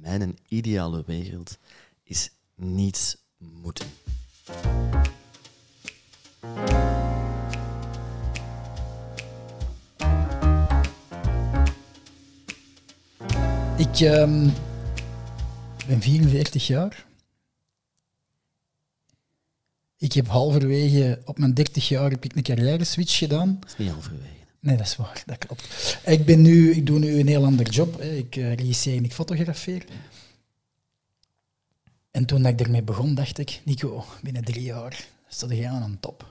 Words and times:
mijn 0.00 0.38
ideale 0.48 1.02
wereld 1.06 1.58
is 2.02 2.30
niets 2.54 3.16
moeten. 3.38 3.86
Ik 13.76 14.00
ehm, 14.00 14.48
ben 15.86 16.00
44 16.00 16.66
jaar. 16.66 17.06
Ik 19.96 20.12
heb 20.12 20.26
halverwege, 20.26 21.22
op 21.24 21.38
mijn 21.38 21.54
30 21.54 21.88
jaar, 21.88 22.10
heb 22.10 22.24
ik 22.24 22.36
een 22.36 22.42
carrière 22.42 22.84
switch 22.84 23.18
gedaan. 23.18 23.56
Dat 23.60 23.70
is 23.70 23.76
niet 23.76 23.90
halverwege. 23.90 24.39
Nee, 24.60 24.76
dat 24.76 24.86
is 24.86 24.96
waar, 24.96 25.22
dat 25.26 25.38
klopt. 25.38 25.98
Ik, 26.06 26.24
ben 26.24 26.42
nu, 26.42 26.72
ik 26.72 26.86
doe 26.86 26.98
nu 26.98 27.20
een 27.20 27.28
heel 27.28 27.44
ander 27.44 27.68
job. 27.68 28.00
Hè. 28.00 28.10
Ik 28.10 28.36
uh, 28.36 28.54
regisseer 28.54 28.96
en 28.96 29.04
ik 29.04 29.12
fotografeer. 29.12 29.84
En 32.10 32.24
toen 32.24 32.46
ik 32.46 32.60
ermee 32.60 32.82
begon, 32.82 33.14
dacht 33.14 33.38
ik, 33.38 33.60
Nico, 33.64 34.04
binnen 34.22 34.44
drie 34.44 34.62
jaar 34.62 35.08
stond 35.28 35.52
jij 35.52 35.68
aan 35.68 35.82
een 35.82 36.00
top. 36.00 36.28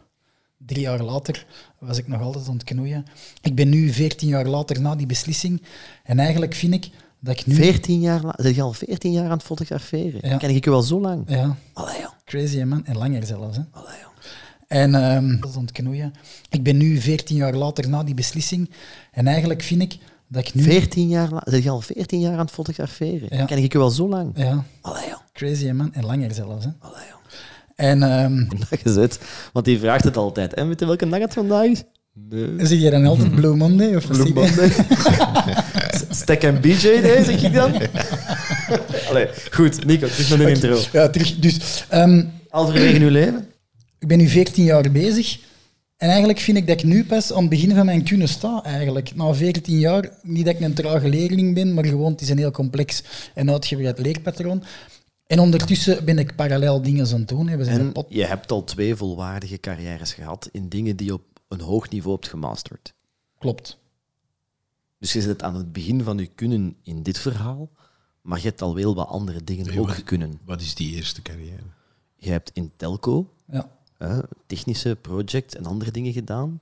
Drie 0.57 0.81
jaar 0.81 1.03
later 1.03 1.45
was 1.79 1.97
ik 1.97 2.07
nog 2.07 2.21
altijd 2.21 2.47
aan 2.47 2.53
het 2.53 2.63
knoeien. 2.63 3.05
Ik 3.41 3.55
ben 3.55 3.69
nu 3.69 3.89
14 3.93 4.27
jaar 4.27 4.45
later 4.45 4.81
na 4.81 4.95
die 4.95 5.05
beslissing. 5.05 5.61
En 6.03 6.19
eigenlijk 6.19 6.53
vind 6.53 6.73
ik 6.73 6.89
dat 7.19 7.39
ik 7.39 7.45
nu... 7.45 7.55
14 7.55 7.99
jaar 7.99 8.21
lang? 8.21 8.33
Zit 8.37 8.55
je 8.55 8.61
al 8.61 8.73
14 8.73 9.11
jaar 9.11 9.25
aan 9.25 9.31
het 9.37 9.43
fotograferen? 9.43 10.29
Ja. 10.29 10.37
Ken 10.37 10.49
ik 10.49 10.63
je 10.63 10.69
wel 10.69 10.81
zo 10.81 11.01
lang? 11.01 11.23
Ja. 11.27 11.55
Allee, 11.73 11.99
joh. 11.99 12.11
Crazy, 12.25 12.61
man. 12.61 12.85
En 12.85 12.97
langer 12.97 13.25
zelfs. 13.25 13.57
Hè. 13.57 13.63
Allee, 13.71 13.99
joh. 14.01 14.08
En 14.69 14.95
um, 14.95 15.39
dat 15.39 15.55
het 15.55 15.71
knoeien. 15.71 16.13
Ik 16.49 16.63
ben 16.63 16.77
nu 16.77 16.97
14 16.97 17.35
jaar 17.35 17.53
later 17.53 17.89
na 17.89 18.03
die 18.03 18.13
beslissing. 18.13 18.69
En 19.11 19.27
eigenlijk 19.27 19.61
vind 19.61 19.81
ik 19.81 19.97
dat 20.27 20.47
ik 20.47 20.53
nu... 20.53 20.63
14 20.63 21.07
jaar? 21.07 21.29
Zit 21.43 21.63
je 21.63 21.69
al 21.69 21.81
14 21.81 22.19
jaar 22.19 22.33
aan 22.33 22.39
het 22.39 22.51
fotograferen? 22.51 23.37
Ja. 23.37 23.45
Ken 23.45 23.57
ik 23.57 23.71
je 23.71 23.77
wel 23.77 23.89
zo 23.89 24.09
lang? 24.09 24.31
Ja. 24.35 24.63
Allee, 24.81 25.07
joh. 25.07 25.17
Crazy, 25.33 25.69
man. 25.69 25.93
En 25.93 26.05
langer 26.05 26.33
zelfs. 26.33 26.65
Hè. 26.65 26.71
Allee, 26.79 27.05
joh. 27.09 27.17
En... 27.75 28.23
Um, 28.23 28.47
dag 28.69 28.81
gezet. 28.81 29.19
Want 29.53 29.65
die 29.65 29.79
vraagt 29.79 30.03
het 30.03 30.17
altijd. 30.17 30.53
En 30.53 30.67
weet 30.67 30.79
je 30.79 30.85
welke 30.85 31.09
dag 31.09 31.19
het 31.19 31.33
vandaag 31.33 31.65
is? 31.65 31.83
Nee. 32.13 32.65
Zie 32.65 32.79
je 32.79 32.89
dan 32.89 33.05
altijd 33.05 33.35
Blue 33.35 33.55
Monday? 33.55 33.95
Of 33.95 34.07
Blue 34.07 34.33
Monday? 34.33 34.71
Stack 36.09 36.41
en 36.41 36.61
BJ 36.61 37.01
Day, 37.01 37.23
zeg 37.23 37.43
ik 37.43 37.53
dan? 37.53 37.71
Allee, 39.09 39.27
goed, 39.51 39.85
Nico, 39.85 40.07
terug 40.07 40.29
naar 40.29 40.37
de 40.37 40.49
intro. 40.49 40.79
Ja, 40.91 41.09
terug. 41.09 41.39
Dus, 41.39 41.85
um, 41.93 42.31
Halverwege 42.49 42.99
uw 42.99 43.09
leven? 43.09 43.48
Ik 43.99 44.07
ben 44.07 44.17
nu 44.17 44.27
14 44.27 44.63
jaar 44.63 44.91
bezig. 44.91 45.39
En 45.97 46.07
eigenlijk 46.09 46.39
vind 46.39 46.57
ik 46.57 46.67
dat 46.67 46.79
ik 46.79 46.85
nu 46.85 47.05
pas 47.05 47.33
aan 47.33 47.39
het 47.39 47.49
begin 47.49 47.75
van 47.75 47.85
mijn 47.85 48.03
kunnen 48.03 48.27
sta, 48.27 48.63
eigenlijk. 48.63 49.15
Na 49.15 49.33
14 49.33 49.79
jaar, 49.79 50.11
niet 50.21 50.45
dat 50.45 50.55
ik 50.55 50.61
een 50.61 50.73
trage 50.73 51.09
leerling 51.09 51.53
ben, 51.53 51.73
maar 51.73 51.85
gewoon, 51.85 52.11
het 52.11 52.21
is 52.21 52.29
een 52.29 52.37
heel 52.37 52.51
complex 52.51 53.03
en 53.33 53.49
uitgebreid 53.49 53.99
leerpatroon. 53.99 54.63
En 55.27 55.39
ondertussen 55.39 56.05
ben 56.05 56.19
ik 56.19 56.35
parallel 56.35 56.81
dingen 56.81 57.07
aan 57.07 57.19
het 57.19 57.27
doen. 57.27 57.57
We 57.57 57.63
zijn 57.63 57.79
en 57.79 57.91
pot... 57.91 58.05
je 58.09 58.25
hebt 58.25 58.51
al 58.51 58.63
twee 58.63 58.95
volwaardige 58.95 59.59
carrières 59.59 60.13
gehad 60.13 60.49
in 60.51 60.69
dingen 60.69 60.95
die 60.95 61.07
je 61.07 61.13
op 61.13 61.23
een 61.47 61.61
hoog 61.61 61.89
niveau 61.89 62.15
hebt 62.15 62.27
gemasterd. 62.27 62.93
Klopt. 63.37 63.77
Dus 64.99 65.13
je 65.13 65.21
zit 65.21 65.43
aan 65.43 65.55
het 65.55 65.71
begin 65.71 66.03
van 66.03 66.17
je 66.17 66.25
kunnen 66.27 66.75
in 66.83 67.03
dit 67.03 67.19
verhaal, 67.19 67.69
maar 68.21 68.37
je 68.37 68.47
hebt 68.47 68.61
al 68.61 68.75
wel 68.75 68.95
wat 68.95 69.07
andere 69.07 69.43
dingen 69.43 69.65
nee, 69.65 69.79
ook 69.79 69.87
wat, 69.87 70.03
kunnen. 70.03 70.39
Wat 70.45 70.61
is 70.61 70.75
die 70.75 70.95
eerste 70.95 71.21
carrière? 71.21 71.63
Je 72.15 72.29
hebt 72.29 72.51
in 72.53 72.71
telco 72.75 73.33
ja. 73.51 73.69
Technische 74.45 74.97
projects 75.01 75.55
en 75.55 75.65
andere 75.65 75.91
dingen 75.91 76.13
gedaan. 76.13 76.57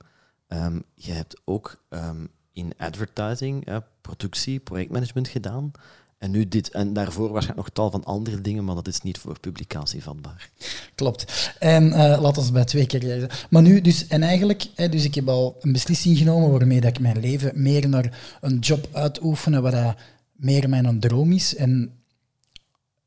Um, 0.48 0.82
je 0.94 1.12
hebt 1.12 1.40
ook 1.44 1.82
um, 1.90 2.28
in 2.52 2.72
advertising, 2.76 3.82
productie, 4.00 4.58
projectmanagement 4.58 5.28
gedaan. 5.28 5.72
En 6.18 6.30
nu 6.30 6.48
dit. 6.48 6.70
En 6.70 6.92
daarvoor 6.92 7.30
waarschijnlijk 7.32 7.66
nog 7.66 7.74
tal 7.74 7.90
van 7.90 8.04
andere 8.04 8.40
dingen, 8.40 8.64
maar 8.64 8.74
dat 8.74 8.88
is 8.88 9.00
niet 9.00 9.18
voor 9.18 9.40
publicatie 9.40 10.02
vatbaar. 10.02 10.50
Klopt. 10.94 11.52
En 11.58 11.86
uh, 11.86 12.20
laten 12.20 12.44
we 12.44 12.52
bij 12.52 12.64
twee 12.64 12.86
keer 12.86 13.46
Maar 13.50 13.62
nu, 13.62 13.80
dus, 13.80 14.06
en 14.06 14.22
eigenlijk, 14.22 14.66
hè, 14.74 14.88
dus 14.88 15.04
ik 15.04 15.14
heb 15.14 15.28
al 15.28 15.56
een 15.60 15.72
beslissing 15.72 16.18
genomen 16.18 16.50
waarmee 16.50 16.80
dat 16.80 16.90
ik 16.90 17.00
mijn 17.00 17.20
leven 17.20 17.62
meer 17.62 17.88
naar 17.88 18.38
een 18.40 18.58
job 18.58 18.88
uitoefenen, 18.92 19.62
wat 19.62 19.72
dat 19.72 19.96
meer 20.32 20.68
mijn 20.68 21.00
droom 21.00 21.32
is. 21.32 21.56
En 21.56 21.92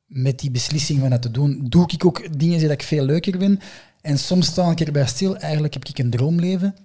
met 0.06 0.40
die 0.40 0.52
beslissing 0.52 1.00
van 1.00 1.10
dat 1.10 1.22
te 1.22 1.32
doen, 1.32 1.66
doe 1.70 1.84
ik 1.88 2.06
ook 2.06 2.40
dingen 2.40 2.60
die 2.60 2.70
ik 2.70 2.84
veel 2.84 3.06
leuker 3.06 3.40
vind. 3.40 3.64
En 4.02 4.20
soms 4.20 4.48
sta 4.48 4.72
ik 4.72 4.80
erbij 4.80 5.08
stil, 5.08 5.38
eigenlijk 5.38 5.74
heb 5.74 5.86
ik 5.86 5.98
een 5.98 6.10
droomleven. 6.10 6.76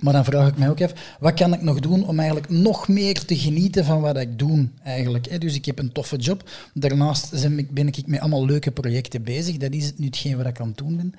Maar 0.00 0.12
dan 0.12 0.24
vraag 0.24 0.48
ik 0.48 0.56
mij 0.56 0.70
ook 0.70 0.80
even, 0.80 0.96
wat 1.20 1.34
kan 1.34 1.54
ik 1.54 1.62
nog 1.62 1.80
doen 1.80 2.06
om 2.06 2.18
eigenlijk 2.18 2.50
nog 2.50 2.88
meer 2.88 3.24
te 3.24 3.36
genieten 3.36 3.84
van 3.84 4.00
wat 4.00 4.16
ik 4.16 4.38
doe 4.38 4.68
eigenlijk. 4.82 5.40
Dus 5.40 5.54
ik 5.54 5.64
heb 5.64 5.78
een 5.78 5.92
toffe 5.92 6.16
job. 6.16 6.50
Daarnaast 6.74 7.48
ben 7.70 7.88
ik 7.88 8.06
met 8.06 8.20
allemaal 8.20 8.46
leuke 8.46 8.70
projecten 8.70 9.22
bezig. 9.22 9.56
Dat 9.56 9.72
is 9.72 9.92
nu 9.96 10.06
hetgeen 10.06 10.36
wat 10.36 10.46
ik 10.46 10.60
aan 10.60 10.68
het 10.68 10.76
doen 10.76 10.96
ben. 10.96 11.14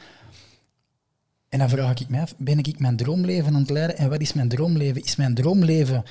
En 1.49 1.59
dan 1.59 1.69
vraag 1.69 1.99
ik 1.99 2.09
mij 2.09 2.21
af, 2.21 2.33
ben 2.37 2.57
ik 2.57 2.79
mijn 2.79 2.95
droomleven 2.95 3.53
aan 3.53 3.61
het 3.61 3.69
leiden? 3.69 3.97
En 3.97 4.09
wat 4.09 4.21
is 4.21 4.33
mijn 4.33 4.49
droomleven? 4.49 5.03
Is 5.03 5.15
mijn 5.15 5.33
droomleven 5.33 6.03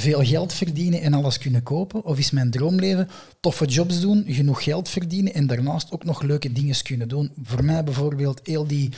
veel 0.00 0.24
geld 0.24 0.52
verdienen 0.52 1.00
en 1.00 1.14
alles 1.14 1.38
kunnen 1.38 1.62
kopen? 1.62 2.04
Of 2.04 2.18
is 2.18 2.30
mijn 2.30 2.50
droomleven 2.50 3.08
toffe 3.40 3.64
jobs 3.64 4.00
doen, 4.00 4.24
genoeg 4.28 4.62
geld 4.62 4.88
verdienen 4.88 5.34
en 5.34 5.46
daarnaast 5.46 5.92
ook 5.92 6.04
nog 6.04 6.22
leuke 6.22 6.52
dingen 6.52 6.82
kunnen 6.82 7.08
doen? 7.08 7.30
Voor 7.42 7.64
mij 7.64 7.84
bijvoorbeeld 7.84 8.40
heel 8.44 8.66
die... 8.66 8.90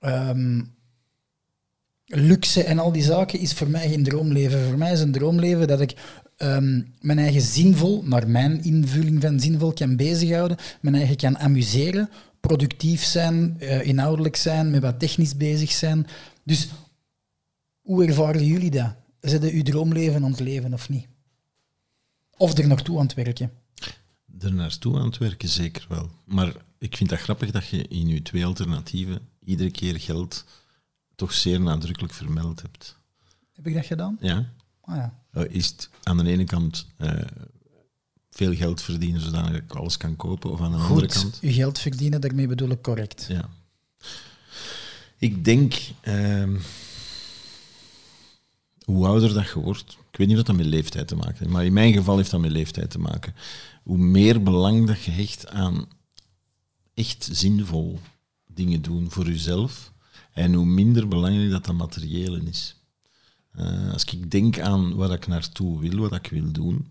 Um, 0.00 0.76
luxe 2.08 2.64
en 2.64 2.78
al 2.78 2.92
die 2.92 3.02
zaken 3.02 3.38
is 3.40 3.52
voor 3.52 3.68
mij 3.68 3.88
geen 3.88 4.02
droomleven. 4.02 4.64
Voor 4.64 4.78
mij 4.78 4.92
is 4.92 5.00
een 5.00 5.12
droomleven 5.12 5.68
dat 5.68 5.80
ik 5.80 5.94
um, 6.38 6.94
mijn 7.00 7.18
eigen 7.18 7.40
zinvol, 7.40 8.02
naar 8.04 8.28
mijn 8.28 8.64
invulling 8.64 9.22
van 9.22 9.40
zinvol, 9.40 9.72
kan 9.72 9.96
bezighouden, 9.96 10.56
mijn 10.80 10.94
eigen 10.94 11.16
kan 11.16 11.38
amuseren, 11.38 12.10
productief 12.40 13.04
zijn, 13.04 13.56
uh, 13.60 13.86
inhoudelijk 13.86 14.36
zijn, 14.36 14.70
met 14.70 14.82
wat 14.82 14.98
technisch 14.98 15.36
bezig 15.36 15.70
zijn. 15.70 16.06
Dus 16.44 16.68
hoe 17.80 18.06
ervaren 18.06 18.46
jullie 18.46 18.70
dat? 18.70 18.94
Zitten 19.28 19.50
uw 19.50 19.62
droomleven 19.62 20.24
aan 20.24 20.30
het 20.30 20.40
leven 20.40 20.72
of 20.72 20.88
niet? 20.88 21.06
Of 22.36 22.58
er 22.58 22.66
naartoe 22.66 22.98
aan 22.98 23.06
het 23.06 23.14
werken? 23.14 23.52
Er 24.40 24.52
naartoe 24.52 24.98
aan 24.98 25.06
het 25.06 25.18
werken 25.18 25.48
zeker 25.48 25.86
wel. 25.88 26.10
Maar 26.24 26.52
ik 26.78 26.96
vind 26.96 27.10
dat 27.10 27.18
grappig 27.18 27.50
dat 27.50 27.68
je 27.68 27.88
in 27.88 28.06
je 28.08 28.22
twee 28.22 28.46
alternatieven 28.46 29.20
iedere 29.44 29.70
keer 29.70 30.00
geld 30.00 30.44
toch 31.14 31.32
zeer 31.32 31.60
nadrukkelijk 31.60 32.14
vermeld 32.14 32.62
hebt. 32.62 32.96
Heb 33.52 33.66
ik 33.66 33.74
dat 33.74 33.86
gedaan? 33.86 34.16
Ja. 34.20 34.52
Ah, 34.80 34.96
ja. 34.96 35.22
Uh, 35.32 35.44
is 35.48 35.66
het 35.66 35.90
aan 36.02 36.16
de 36.16 36.30
ene 36.30 36.44
kant 36.44 36.86
uh, 36.98 37.12
veel 38.30 38.54
geld 38.54 38.82
verdienen 38.82 39.20
zodat 39.20 39.52
ik 39.52 39.72
alles 39.72 39.96
kan 39.96 40.16
kopen, 40.16 40.50
of 40.50 40.60
aan 40.60 40.72
de 40.72 40.78
Goed, 40.78 40.88
andere 40.88 41.06
kant... 41.06 41.38
je 41.40 41.52
geld 41.52 41.78
verdienen, 41.78 42.20
daarmee 42.20 42.46
bedoel 42.46 42.70
ik 42.70 42.82
correct. 42.82 43.26
Ja. 43.28 43.48
Ik 45.18 45.44
denk... 45.44 45.74
Uh, 46.02 46.60
hoe 48.88 49.06
ouder 49.06 49.34
dat 49.34 49.48
je 49.48 49.60
wordt, 49.60 49.98
ik 50.10 50.18
weet 50.18 50.28
niet 50.28 50.38
of 50.38 50.42
dat 50.42 50.56
met 50.56 50.66
leeftijd 50.66 51.08
te 51.08 51.16
maken 51.16 51.38
heeft, 51.38 51.50
maar 51.50 51.64
in 51.64 51.72
mijn 51.72 51.92
geval 51.92 52.16
heeft 52.16 52.30
dat 52.30 52.40
met 52.40 52.50
leeftijd 52.50 52.90
te 52.90 52.98
maken. 52.98 53.34
Hoe 53.82 53.98
meer 53.98 54.42
belang 54.42 54.86
dat 54.86 55.02
je 55.02 55.10
hecht 55.10 55.48
aan 55.48 55.88
echt 56.94 57.28
zinvol 57.32 57.98
dingen 58.46 58.82
doen 58.82 59.10
voor 59.10 59.26
jezelf, 59.26 59.92
en 60.32 60.54
hoe 60.54 60.64
minder 60.64 61.08
belangrijk 61.08 61.50
dat 61.50 61.64
dat 61.64 61.74
materiële 61.74 62.42
is. 62.44 62.76
Uh, 63.58 63.92
als 63.92 64.04
ik 64.04 64.30
denk 64.30 64.58
aan 64.60 64.94
waar 64.94 65.10
ik 65.10 65.26
naartoe 65.26 65.80
wil, 65.80 65.98
wat 65.98 66.14
ik 66.14 66.26
wil 66.26 66.52
doen, 66.52 66.86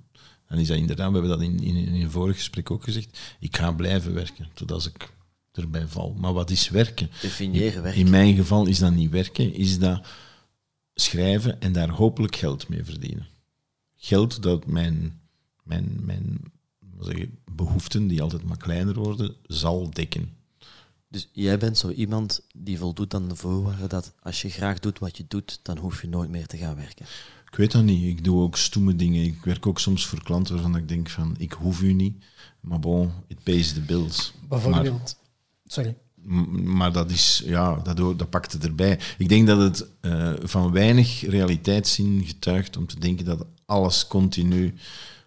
dan 0.48 0.60
is 0.60 0.68
dat 0.68 0.78
inderdaad, 0.78 1.12
we 1.12 1.18
hebben 1.18 1.38
dat 1.38 1.42
in, 1.42 1.60
in, 1.60 1.76
in 1.76 2.02
een 2.02 2.12
vorig 2.12 2.36
gesprek 2.36 2.72
ook 2.72 2.84
gezegd, 2.84 3.20
ik 3.40 3.58
ga 3.58 3.72
blijven 3.72 4.14
werken, 4.14 4.48
totdat 4.54 4.86
ik 4.86 5.14
erbij 5.52 5.88
val. 5.88 6.16
Maar 6.18 6.34
wat 6.34 6.50
is 6.50 6.70
werken? 6.70 7.10
Definiëren 7.22 7.82
werken. 7.82 8.02
In 8.02 8.10
mijn 8.10 8.36
geval 8.36 8.66
is 8.66 8.80
dat 8.80 8.94
niet 8.94 9.12
werken, 9.12 9.54
is 9.54 9.80
dat 9.80 10.08
schrijven 11.02 11.62
en 11.62 11.72
daar 11.72 11.90
hopelijk 11.90 12.36
geld 12.36 12.68
mee 12.68 12.84
verdienen. 12.84 13.28
Geld 13.96 14.42
dat 14.42 14.66
mijn, 14.66 15.20
mijn, 15.64 15.98
mijn 16.06 16.40
zeg, 17.00 17.26
behoeften, 17.52 18.08
die 18.08 18.22
altijd 18.22 18.44
maar 18.44 18.58
kleiner 18.58 18.94
worden, 18.94 19.36
zal 19.44 19.90
dekken. 19.90 20.36
Dus 21.10 21.30
jij 21.32 21.58
bent 21.58 21.78
zo 21.78 21.90
iemand 21.90 22.42
die 22.56 22.78
voldoet 22.78 23.14
aan 23.14 23.30
de 23.30 23.36
voorwaarden 23.36 23.90
dat 23.90 24.14
als 24.22 24.42
je 24.42 24.50
graag 24.50 24.80
doet 24.80 25.00
wat 25.00 25.18
je 25.18 25.26
doet, 25.28 25.60
dan 25.64 25.78
hoef 25.78 26.02
je 26.02 26.08
nooit 26.08 26.30
meer 26.30 26.48
te 26.48 26.58
gaan 26.58 26.76
werken. 26.76 27.06
Ik 27.52 27.56
weet 27.56 27.72
dat 27.72 27.84
niet. 27.84 28.04
Ik 28.04 28.24
doe 28.24 28.42
ook 28.42 28.58
stoeme 28.58 28.96
dingen. 28.96 29.24
Ik 29.24 29.44
werk 29.44 29.68
ook 29.68 29.80
soms 29.80 30.06
voor 30.06 30.24
klanten 30.24 30.54
waarvan 30.54 30.76
ik 30.76 30.88
denk 30.88 31.10
van, 31.10 31.36
ik 31.38 31.52
hoef 31.52 31.82
u 31.82 31.94
niet, 31.94 32.26
maar 32.60 32.80
bon, 32.80 33.12
it 33.28 33.44
pays 33.44 33.74
the 33.74 33.82
bills. 33.82 34.34
Bijvoorbeeld, 34.48 35.00
maar, 35.00 35.14
sorry. 35.66 35.96
Maar 36.64 36.92
dat 36.92 37.12
is, 37.12 37.42
ja, 37.46 37.76
dat, 37.76 37.98
dat 37.98 38.30
pakt 38.30 38.52
het 38.52 38.66
erbij. 38.66 39.00
Ik 39.18 39.30
denk 39.30 39.48
dat 39.48 39.58
het 39.58 39.88
uh, 40.02 40.34
van 40.44 40.72
weinig 40.72 41.22
realiteitszin 41.22 42.24
getuigt 42.26 42.78
om 42.78 42.88
te 42.88 43.00
denken 43.00 43.26
dat 43.26 43.46
alles 43.66 44.08
continu 44.08 44.74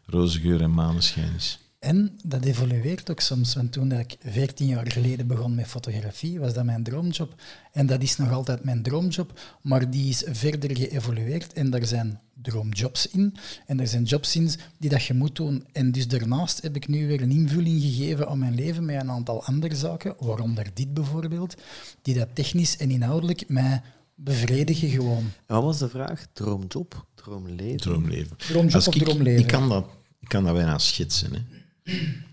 roze 0.07 0.41
geur 0.41 0.63
en 0.63 0.75
maneschijn 0.75 1.35
is. 1.37 1.59
En 1.81 2.19
dat 2.25 2.45
evolueert 2.45 3.11
ook 3.11 3.21
soms. 3.21 3.55
Want 3.55 3.73
toen 3.73 3.89
dat 3.89 3.99
ik 3.99 4.17
14 4.25 4.67
jaar 4.67 4.93
geleden 4.93 5.27
begon 5.27 5.55
met 5.55 5.67
fotografie, 5.67 6.41
was 6.41 6.55
dat 6.55 6.65
mijn 6.65 6.83
droomjob. 6.83 7.35
En 7.73 7.87
dat 7.87 8.03
is 8.03 8.17
nog 8.17 8.33
altijd 8.33 8.65
mijn 8.65 8.83
droomjob, 8.83 9.41
maar 9.63 9.91
die 9.91 10.09
is 10.09 10.25
verder 10.27 10.77
geëvolueerd. 10.77 11.53
En 11.53 11.71
daar 11.71 11.87
zijn 11.87 12.21
droomjobs 12.43 13.09
in. 13.09 13.35
En 13.67 13.81
er 13.81 13.87
zijn 13.87 14.03
jobs 14.03 14.37
in 14.37 14.51
die 14.79 14.91
dat 14.91 15.05
je 15.05 15.15
moet 15.15 15.37
doen. 15.37 15.65
En 15.73 15.93
dus 15.93 16.09
daarnaast 16.09 16.63
heb 16.63 16.77
ik 16.77 16.89
nu 16.89 17.07
weer 17.07 17.23
een 17.23 17.31
invulling 17.31 17.83
gegeven 17.83 18.29
aan 18.29 18.39
mijn 18.39 18.55
leven 18.55 18.85
met 18.85 19.01
een 19.01 19.11
aantal 19.11 19.45
andere 19.45 19.75
zaken, 19.75 20.15
waaronder 20.19 20.67
dit 20.75 20.95
bijvoorbeeld, 20.95 21.55
die 22.03 22.15
dat 22.15 22.29
technisch 22.33 22.77
en 22.77 22.91
inhoudelijk 22.91 23.49
mij 23.49 23.83
bevredigen 24.15 24.89
gewoon. 24.89 25.25
En 25.47 25.55
wat 25.55 25.63
was 25.63 25.79
de 25.79 25.89
vraag? 25.89 26.27
Droomjob? 26.33 27.07
Droomleven? 27.15 27.77
Droomleven. 27.77 28.37
Droomjob 28.37 28.75
Als 28.75 28.89
of 28.89 28.95
ik, 28.95 29.03
droomleven? 29.03 29.41
Ik 29.41 29.47
kan 29.47 29.69
dat, 29.69 29.87
ik 30.21 30.29
kan 30.29 30.45
dat 30.45 30.55
bijna 30.55 30.79
schetsen. 30.79 31.33
Hè. 31.35 31.41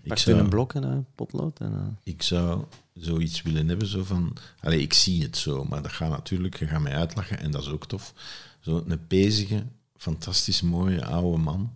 Ik 0.02 0.18
je 0.18 0.30
een 0.30 0.36
zou, 0.36 0.48
blok 0.48 0.74
en 0.74 0.82
een 0.82 1.06
potlood? 1.14 1.58
En, 1.60 1.72
eh, 1.72 2.12
ik 2.12 2.22
zou 2.22 2.64
zoiets 2.94 3.42
willen 3.42 3.68
hebben, 3.68 3.86
zo 3.86 4.04
van... 4.04 4.32
Allee, 4.60 4.80
ik 4.80 4.92
zie 4.92 5.22
het 5.22 5.36
zo, 5.36 5.64
maar 5.64 5.82
dat 5.82 5.92
gaat 5.92 6.10
natuurlijk... 6.10 6.58
Je 6.58 6.66
gaat 6.66 6.80
mij 6.80 6.94
uitlachen 6.94 7.38
en 7.38 7.50
dat 7.50 7.62
is 7.62 7.68
ook 7.68 7.86
tof. 7.86 8.14
Zo 8.60 8.82
een 8.86 9.06
pezige, 9.06 9.64
fantastisch 9.96 10.62
mooie 10.62 11.04
oude 11.04 11.38
man 11.38 11.72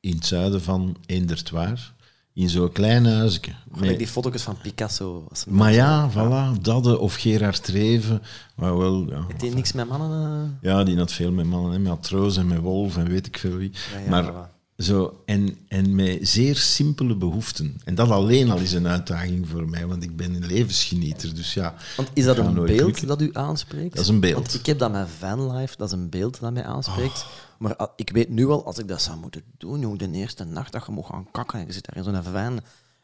in 0.00 0.14
het 0.14 0.26
zuiden 0.26 0.62
van 0.62 0.96
Eendertwaar, 1.06 1.92
in 2.32 2.48
zo'n 2.50 2.72
klein 2.72 3.06
huisje. 3.06 3.40
met- 3.74 3.98
die 3.98 4.06
foto's 4.06 4.42
van 4.42 4.56
Picasso. 4.62 5.28
Maar 5.48 5.72
ja, 5.72 6.10
voilà, 6.10 6.60
Dadde 6.60 6.98
of 6.98 7.14
Gerard 7.14 7.64
Treven, 7.64 8.22
maar 8.56 8.78
wel... 8.78 9.08
Ja, 9.10 9.26
Het 9.28 9.40
heeft 9.42 9.54
niks 9.54 9.72
met 9.72 9.88
mannen... 9.88 10.52
eh, 10.62 10.70
ja, 10.70 10.84
die 10.84 10.96
had 10.96 11.12
veel 11.12 11.32
met 11.32 11.46
mannen, 11.46 11.72
hè, 11.72 11.78
met 11.78 11.92
Atroos 11.92 12.36
en 12.36 12.46
met 12.46 12.58
Wolf 12.58 12.96
en 12.96 13.08
weet 13.08 13.26
ik 13.26 13.38
veel 13.38 13.56
wie. 13.56 13.70
Ja, 13.92 13.98
ja, 13.98 14.10
maar 14.10 14.24
voilà. 14.32 14.52
Zo, 14.78 15.22
en, 15.26 15.58
en 15.68 15.94
met 15.94 16.28
zeer 16.28 16.56
simpele 16.56 17.16
behoeften. 17.16 17.80
En 17.84 17.94
dat 17.94 18.10
alleen 18.10 18.50
al 18.50 18.58
is 18.58 18.72
een 18.72 18.88
uitdaging 18.88 19.48
voor 19.48 19.68
mij, 19.68 19.86
want 19.86 20.02
ik 20.02 20.16
ben 20.16 20.34
een 20.34 20.46
levensgenieter. 20.46 21.34
Dus 21.34 21.54
ja, 21.54 21.74
Want 21.96 22.08
is 22.12 22.24
dat 22.24 22.38
een 22.38 22.54
beeld 22.54 22.68
lukken. 22.68 23.06
dat 23.06 23.20
u 23.20 23.30
aanspreekt? 23.32 23.94
Dat 23.94 24.04
is 24.04 24.10
een 24.10 24.20
beeld. 24.20 24.34
Want 24.34 24.54
ik 24.54 24.66
heb 24.66 24.78
dat 24.78 24.92
met 24.92 25.08
vanlife, 25.18 25.76
dat 25.76 25.86
is 25.86 25.94
een 25.94 26.08
beeld 26.08 26.40
dat 26.40 26.52
mij 26.52 26.64
aanspreekt. 26.64 27.26
Maar 27.58 27.76
ah, 27.76 27.88
ik 27.96 28.10
weet 28.10 28.28
nu 28.28 28.46
al, 28.48 28.64
als 28.64 28.78
ik 28.78 28.88
dat 28.88 29.02
zou 29.02 29.18
moeten 29.18 29.42
doen, 29.58 29.80
jong, 29.80 29.98
de 29.98 30.10
eerste 30.10 30.44
nacht 30.44 30.72
dat 30.72 30.86
je 30.86 30.92
moet 30.92 31.06
gaan 31.06 31.30
kakken 31.30 31.58
en 31.58 31.66
je 31.66 31.72
zit 31.72 31.86
daar 31.86 31.96
in 31.96 32.04
zo'n 32.14 32.32
van, 32.32 32.60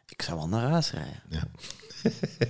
ik 0.09 0.23
zou 0.23 0.39
wel 0.39 0.49
naar 0.49 0.71
huis 0.71 0.91
rijden. 0.91 1.23
Ja. 1.29 1.43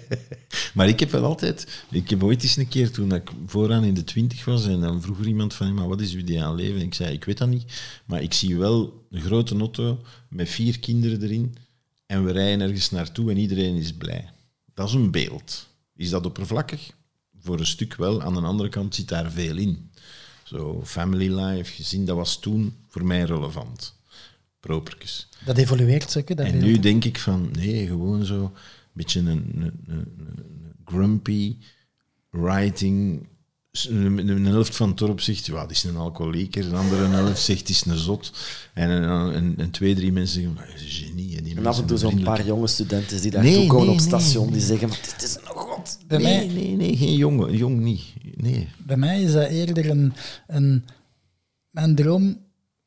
maar 0.74 0.88
ik 0.88 1.00
heb 1.00 1.10
wel 1.10 1.24
altijd... 1.24 1.84
Ik 1.90 2.10
heb 2.10 2.22
ooit 2.22 2.42
eens 2.42 2.56
een 2.56 2.68
keer, 2.68 2.90
toen 2.90 3.14
ik 3.14 3.30
vooraan 3.46 3.84
in 3.84 3.94
de 3.94 4.04
twintig 4.04 4.44
was, 4.44 4.66
en 4.66 4.80
dan 4.80 5.02
vroeg 5.02 5.18
er 5.18 5.26
iemand 5.26 5.54
van, 5.54 5.74
maar 5.74 5.88
wat 5.88 6.00
is 6.00 6.12
uw 6.12 6.18
ideaal 6.18 6.54
leven? 6.54 6.80
En 6.80 6.86
ik 6.86 6.94
zei, 6.94 7.12
ik 7.12 7.24
weet 7.24 7.38
dat 7.38 7.48
niet, 7.48 7.64
maar 8.04 8.22
ik 8.22 8.32
zie 8.32 8.58
wel 8.58 9.06
een 9.10 9.20
grote 9.20 9.58
auto 9.58 10.00
met 10.28 10.48
vier 10.48 10.78
kinderen 10.78 11.22
erin 11.22 11.54
en 12.10 12.24
we 12.24 12.32
rijden 12.32 12.60
ergens 12.60 12.90
naartoe 12.90 13.30
en 13.30 13.36
iedereen 13.36 13.76
is 13.76 13.92
blij. 13.92 14.30
Dat 14.74 14.88
is 14.88 14.94
een 14.94 15.10
beeld. 15.10 15.66
Is 15.96 16.10
dat 16.10 16.26
oppervlakkig? 16.26 16.90
Voor 17.40 17.58
een 17.58 17.66
stuk 17.66 17.94
wel. 17.94 18.22
Aan 18.22 18.34
de 18.34 18.40
andere 18.40 18.68
kant 18.68 18.94
zit 18.94 19.08
daar 19.08 19.30
veel 19.30 19.56
in. 19.56 19.90
Zo, 20.44 20.82
family 20.84 21.40
life, 21.40 21.72
gezin, 21.72 22.04
dat 22.04 22.16
was 22.16 22.40
toen 22.40 22.76
voor 22.88 23.04
mij 23.04 23.22
relevant. 23.22 23.94
Properkes. 24.60 25.28
Dat 25.44 25.56
evolueert 25.56 26.14
hè, 26.14 26.22
dat 26.22 26.38
En 26.38 26.58
nu 26.58 26.78
denk 26.78 27.04
ik 27.04 27.18
van, 27.18 27.50
nee, 27.52 27.86
gewoon 27.86 28.24
zo 28.24 28.52
beetje 28.92 29.20
een, 29.20 29.26
een, 29.26 29.62
een, 29.86 30.04
een 30.18 30.74
grumpy 30.84 31.56
writing. 32.30 33.28
Een, 33.88 34.46
helft 34.46 34.76
van 34.76 34.88
het 34.88 34.98
dorp 34.98 35.20
zegt, 35.20 35.46
ja, 35.46 35.62
die 35.66 35.76
is 35.76 35.84
een 35.84 35.96
alcoholieker. 35.96 36.64
Een 36.66 36.74
andere 36.74 37.06
helft 37.06 37.42
zegt, 37.42 37.66
die 37.66 37.74
is 37.74 37.84
een 37.84 37.96
zot. 37.96 38.32
En, 38.74 38.90
en, 38.90 39.32
en, 39.34 39.54
en 39.56 39.70
twee, 39.70 39.94
drie 39.94 40.12
mensen 40.12 40.40
zeggen, 40.42 40.58
hij 40.58 40.74
is 40.74 40.82
een 40.82 41.06
genie. 41.06 41.34
hè, 41.36 41.42
die 41.42 41.56
En 41.56 41.58
af 41.58 41.64
mensen 41.64 41.82
en 41.82 41.88
toe 41.88 41.98
zijn 41.98 42.12
zo'n 42.12 42.22
paar 42.22 42.46
jonge 42.46 42.66
studenten 42.66 43.20
die 43.22 43.30
daar 43.30 43.42
Nee, 43.42 43.66
komen 43.66 43.86
nee, 43.86 43.94
op 43.94 44.00
station, 44.00 44.44
nee. 44.44 44.52
die 44.52 44.62
zeggen, 44.62 44.88
maar 44.88 45.00
dit 45.18 45.22
is 45.28 45.34
een 45.36 45.42
god. 45.46 45.98
Bij 46.06 46.18
Nee, 46.18 46.46
mij- 46.46 46.54
nee, 46.54 46.76
nee, 46.76 46.96
geen 46.96 47.14
jongen. 47.16 47.56
Jong 47.56 47.80
niet. 47.80 48.02
Nee. 48.34 48.68
Bij 48.86 48.96
mij 48.96 49.22
is 49.22 49.32
dat 49.32 49.48
eerder 49.48 49.90
een, 49.90 50.12
een... 50.46 50.84
Mijn 51.70 51.94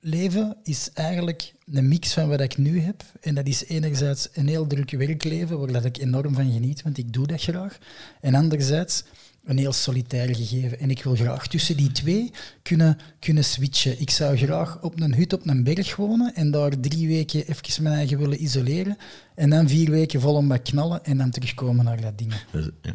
droomleven 0.03 0.57
is 0.63 0.89
eigenlijk 0.93 1.53
een 1.71 1.87
mix 1.87 2.13
van 2.13 2.29
wat 2.29 2.41
ik 2.41 2.57
nu 2.57 2.79
heb. 2.79 3.03
En 3.21 3.35
dat 3.35 3.47
is 3.47 3.65
enerzijds 3.65 4.29
een 4.33 4.47
heel 4.47 4.67
druk 4.67 4.91
werkleven, 4.91 5.59
waar 5.59 5.71
dat 5.71 5.85
ik 5.85 5.97
enorm 5.97 6.33
van 6.33 6.51
geniet, 6.51 6.81
want 6.81 6.97
ik 6.97 7.13
doe 7.13 7.27
dat 7.27 7.41
graag. 7.41 7.77
En 8.21 8.35
anderzijds 8.35 9.03
een 9.43 9.57
heel 9.57 9.73
solitair 9.73 10.35
gegeven. 10.35 10.79
En 10.79 10.89
ik 10.89 11.03
wil 11.03 11.15
graag 11.15 11.47
tussen 11.47 11.77
die 11.77 11.91
twee 11.91 12.31
kunnen, 12.61 12.97
kunnen 13.19 13.43
switchen. 13.43 14.01
Ik 14.01 14.09
zou 14.09 14.37
graag 14.37 14.81
op 14.81 14.99
een 14.99 15.15
hut 15.15 15.33
op 15.33 15.47
een 15.47 15.63
berg 15.63 15.95
wonen 15.95 16.35
en 16.35 16.51
daar 16.51 16.79
drie 16.79 17.07
weken 17.07 17.47
even 17.47 17.83
mijn 17.83 17.95
eigen 17.95 18.17
willen 18.17 18.43
isoleren. 18.43 18.97
En 19.35 19.49
dan 19.49 19.69
vier 19.69 19.89
weken 19.89 20.21
vol 20.21 20.35
om 20.35 20.47
wat 20.47 20.61
knallen 20.61 21.03
en 21.05 21.17
dan 21.17 21.29
terugkomen 21.29 21.85
naar 21.85 22.01
dat 22.01 22.17
ding. 22.17 22.33
Is- 22.51 22.69
ja. 22.81 22.93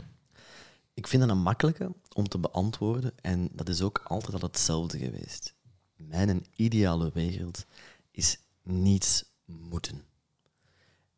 Ik 0.94 1.06
vind 1.06 1.22
dat 1.22 1.30
een 1.30 1.42
makkelijke 1.42 1.92
om 2.14 2.28
te 2.28 2.38
beantwoorden 2.38 3.12
en 3.20 3.48
dat 3.52 3.68
is 3.68 3.80
ook 3.80 4.00
altijd 4.04 4.34
al 4.42 4.48
hetzelfde 4.48 4.98
geweest. 4.98 5.54
Mijn 5.98 6.46
ideale 6.56 7.10
wereld 7.14 7.64
is 8.10 8.38
niets 8.62 9.24
moeten. 9.44 10.04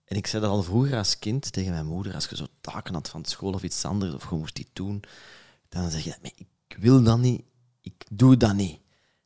En 0.05 0.17
ik 0.17 0.27
zei 0.27 0.43
dat 0.43 0.51
al 0.51 0.63
vroeger 0.63 0.97
als 0.97 1.19
kind 1.19 1.53
tegen 1.53 1.73
mijn 1.73 1.87
moeder, 1.87 2.15
als 2.15 2.27
je 2.27 2.37
zo 2.37 2.47
taken 2.61 2.95
had 2.95 3.09
van 3.09 3.25
school 3.25 3.53
of 3.53 3.63
iets 3.63 3.85
anders, 3.85 4.15
of 4.15 4.31
je 4.31 4.37
moest 4.37 4.55
die 4.55 4.69
doen, 4.73 5.03
dan 5.69 5.91
zeg 5.91 6.05
je, 6.05 6.17
"Maar 6.23 6.33
ik 6.69 6.77
wil 6.79 7.03
dat 7.03 7.19
niet, 7.19 7.43
ik 7.81 8.05
doe 8.11 8.37
dat 8.37 8.55
niet. 8.55 8.81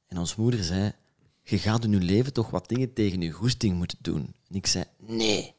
En 0.07 0.19
ons 0.19 0.37
moeder 0.37 0.65
zei, 0.65 0.93
je 1.43 1.59
gaat 1.59 1.85
in 1.85 1.91
je 1.91 1.99
leven 1.99 2.33
toch 2.33 2.51
wat 2.51 2.69
dingen 2.69 2.93
tegen 2.93 3.21
je 3.21 3.31
goesting 3.31 3.77
moeten 3.77 3.99
doen. 4.01 4.35
En 4.49 4.55
ik 4.55 4.67
zei, 4.67 4.85
nee, 4.99 5.55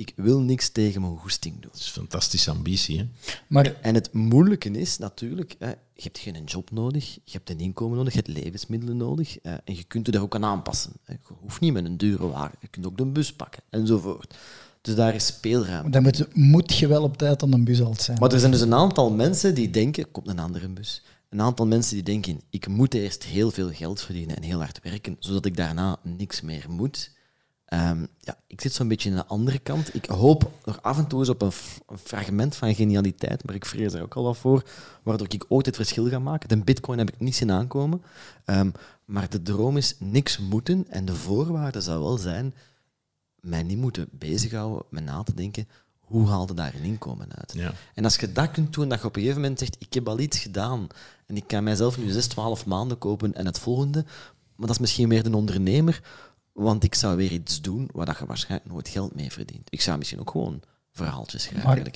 ik 0.00 0.12
wil 0.16 0.40
niks 0.40 0.68
tegen 0.68 1.00
mijn 1.00 1.16
goesting 1.16 1.54
doen. 1.54 1.70
Dat 1.72 1.80
is 1.80 1.86
een 1.86 1.92
fantastische 1.92 2.50
ambitie. 2.50 2.98
Hè? 2.98 3.08
Maar 3.46 3.76
En 3.80 3.94
het 3.94 4.12
moeilijke 4.12 4.70
is 4.70 4.98
natuurlijk, 4.98 5.56
hè, 5.58 5.68
je 5.68 6.02
hebt 6.02 6.18
geen 6.18 6.44
job 6.44 6.70
nodig, 6.70 7.14
je 7.14 7.32
hebt 7.32 7.50
een 7.50 7.60
inkomen 7.60 7.96
nodig, 7.96 8.12
je 8.14 8.22
hebt 8.24 8.42
levensmiddelen 8.42 8.96
nodig 8.96 9.38
eh, 9.38 9.52
en 9.52 9.76
je 9.76 9.84
kunt 9.84 10.06
je 10.06 10.12
daar 10.12 10.22
ook 10.22 10.34
aan 10.34 10.44
aanpassen. 10.44 10.92
hè. 11.04 11.12
Je 11.12 11.34
hoeft 11.40 11.60
niet 11.60 11.72
met 11.72 11.84
een 11.84 11.96
dure 11.96 12.28
wagen, 12.28 12.58
je 12.60 12.68
kunt 12.68 12.86
ook 12.86 12.96
de 12.96 13.06
bus 13.06 13.32
pakken 13.32 13.62
enzovoort. 13.70 14.34
Dus 14.80 14.94
daar 14.94 15.14
is 15.14 15.26
speelruimte. 15.26 15.90
dan 15.90 16.02
moet, 16.02 16.34
moet 16.34 16.76
je 16.76 16.86
wel 16.86 17.02
op 17.02 17.16
tijd 17.16 17.42
aan 17.42 17.52
een 17.52 17.64
bus 17.64 17.82
alt 17.82 18.02
zijn. 18.02 18.18
Maar 18.18 18.32
er 18.32 18.38
zijn 18.38 18.50
dus 18.52 18.60
een 18.60 18.74
aantal 18.74 19.10
mensen 19.10 19.54
die 19.54 19.70
denken, 19.70 20.10
komt 20.10 20.28
een 20.28 20.38
andere 20.38 20.68
bus. 20.68 21.02
Een 21.28 21.40
aantal 21.40 21.66
mensen 21.66 21.94
die 21.94 22.04
denken, 22.04 22.40
ik 22.50 22.68
moet 22.68 22.94
eerst 22.94 23.24
heel 23.24 23.50
veel 23.50 23.70
geld 23.72 24.02
verdienen 24.02 24.36
en 24.36 24.42
heel 24.42 24.58
hard 24.58 24.80
werken, 24.82 25.16
zodat 25.18 25.44
ik 25.44 25.56
daarna 25.56 25.98
niks 26.02 26.40
meer 26.40 26.66
moet. 26.68 27.10
Ehm, 27.70 28.06
ja, 28.20 28.36
ik 28.46 28.60
zit 28.60 28.72
zo'n 28.72 28.88
beetje 28.88 29.10
aan 29.10 29.16
de 29.16 29.26
andere 29.26 29.58
kant. 29.58 29.94
Ik 29.94 30.04
hoop 30.04 30.50
nog 30.64 30.82
af 30.82 30.98
en 30.98 31.06
toe 31.06 31.18
eens 31.18 31.28
op 31.28 31.42
een, 31.42 31.52
een 31.86 31.98
fragment 31.98 32.56
van 32.56 32.74
genialiteit, 32.74 33.44
maar 33.44 33.54
ik 33.54 33.64
vrees 33.64 33.92
er 33.92 34.02
ook 34.02 34.14
al 34.14 34.22
wat 34.22 34.36
voor, 34.36 34.64
waardoor 35.02 35.26
ik 35.30 35.44
ooit 35.48 35.66
het 35.66 35.76
verschil 35.76 36.08
ga 36.08 36.18
maken. 36.18 36.48
De 36.48 36.56
bitcoin 36.56 36.98
heb 36.98 37.10
ik 37.10 37.20
niet 37.20 37.36
zien 37.36 37.50
aankomen, 37.50 38.02
Ehm, 38.44 38.70
maar 39.04 39.30
de 39.30 39.42
droom 39.42 39.76
is 39.76 39.94
niks 39.98 40.38
moeten 40.38 40.86
en 40.88 41.04
de 41.04 41.14
voorwaarde 41.14 41.80
zou 41.80 42.02
wel 42.02 42.18
zijn 42.18 42.54
mij 43.40 43.62
niet 43.62 43.78
moeten 43.78 44.08
bezighouden 44.10 44.84
met 44.88 45.04
na 45.04 45.22
te 45.22 45.34
denken, 45.34 45.68
hoe 46.00 46.28
haalde 46.28 46.54
daar 46.54 46.74
een 46.74 46.82
inkomen 46.82 47.36
uit? 47.36 47.52
Ja. 47.52 47.72
En 47.94 48.04
als 48.04 48.16
je 48.16 48.32
dat 48.32 48.50
kunt 48.50 48.72
doen, 48.72 48.88
dat 48.88 49.00
je 49.00 49.06
op 49.06 49.16
een 49.16 49.20
gegeven 49.22 49.40
moment 49.40 49.58
zegt, 49.58 49.76
ik 49.78 49.94
heb 49.94 50.08
al 50.08 50.18
iets 50.18 50.38
gedaan 50.38 50.86
en 51.26 51.36
ik 51.36 51.46
kan 51.46 51.64
mijzelf 51.64 51.98
nu 51.98 52.10
6, 52.10 52.26
12 52.26 52.66
maanden 52.66 52.98
kopen 52.98 53.34
en 53.34 53.46
het 53.46 53.58
volgende, 53.58 54.04
maar 54.54 54.66
dat 54.66 54.70
is 54.70 54.78
misschien 54.78 55.08
meer 55.08 55.22
de 55.22 55.36
ondernemer, 55.36 56.02
want 56.60 56.84
ik 56.84 56.94
zou 56.94 57.16
weer 57.16 57.32
iets 57.32 57.60
doen 57.60 57.88
waar 57.92 58.06
dat 58.06 58.18
je 58.18 58.26
waarschijnlijk 58.26 58.70
nooit 58.70 58.88
geld 58.88 59.14
mee 59.14 59.32
verdient. 59.32 59.66
Ik 59.70 59.80
zou 59.80 59.98
misschien 59.98 60.20
ook 60.20 60.30
gewoon 60.30 60.62
verhaaltjes 60.92 61.42
schrijven. 61.42 61.86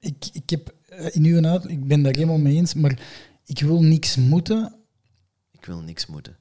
Ik, 0.00 0.28
ik 0.32 0.50
heb 0.50 0.74
eh, 0.88 1.14
in 1.14 1.24
uw 1.24 1.44
uit, 1.44 1.68
ik 1.68 1.86
ben 1.86 2.02
daar 2.02 2.14
helemaal 2.14 2.38
mee 2.38 2.56
eens, 2.56 2.74
maar 2.74 3.00
ik 3.44 3.60
wil 3.60 3.82
niks 3.82 4.16
moeten. 4.16 4.74
Ik 5.50 5.64
wil 5.64 5.80
niks 5.80 6.06
moeten. 6.06 6.36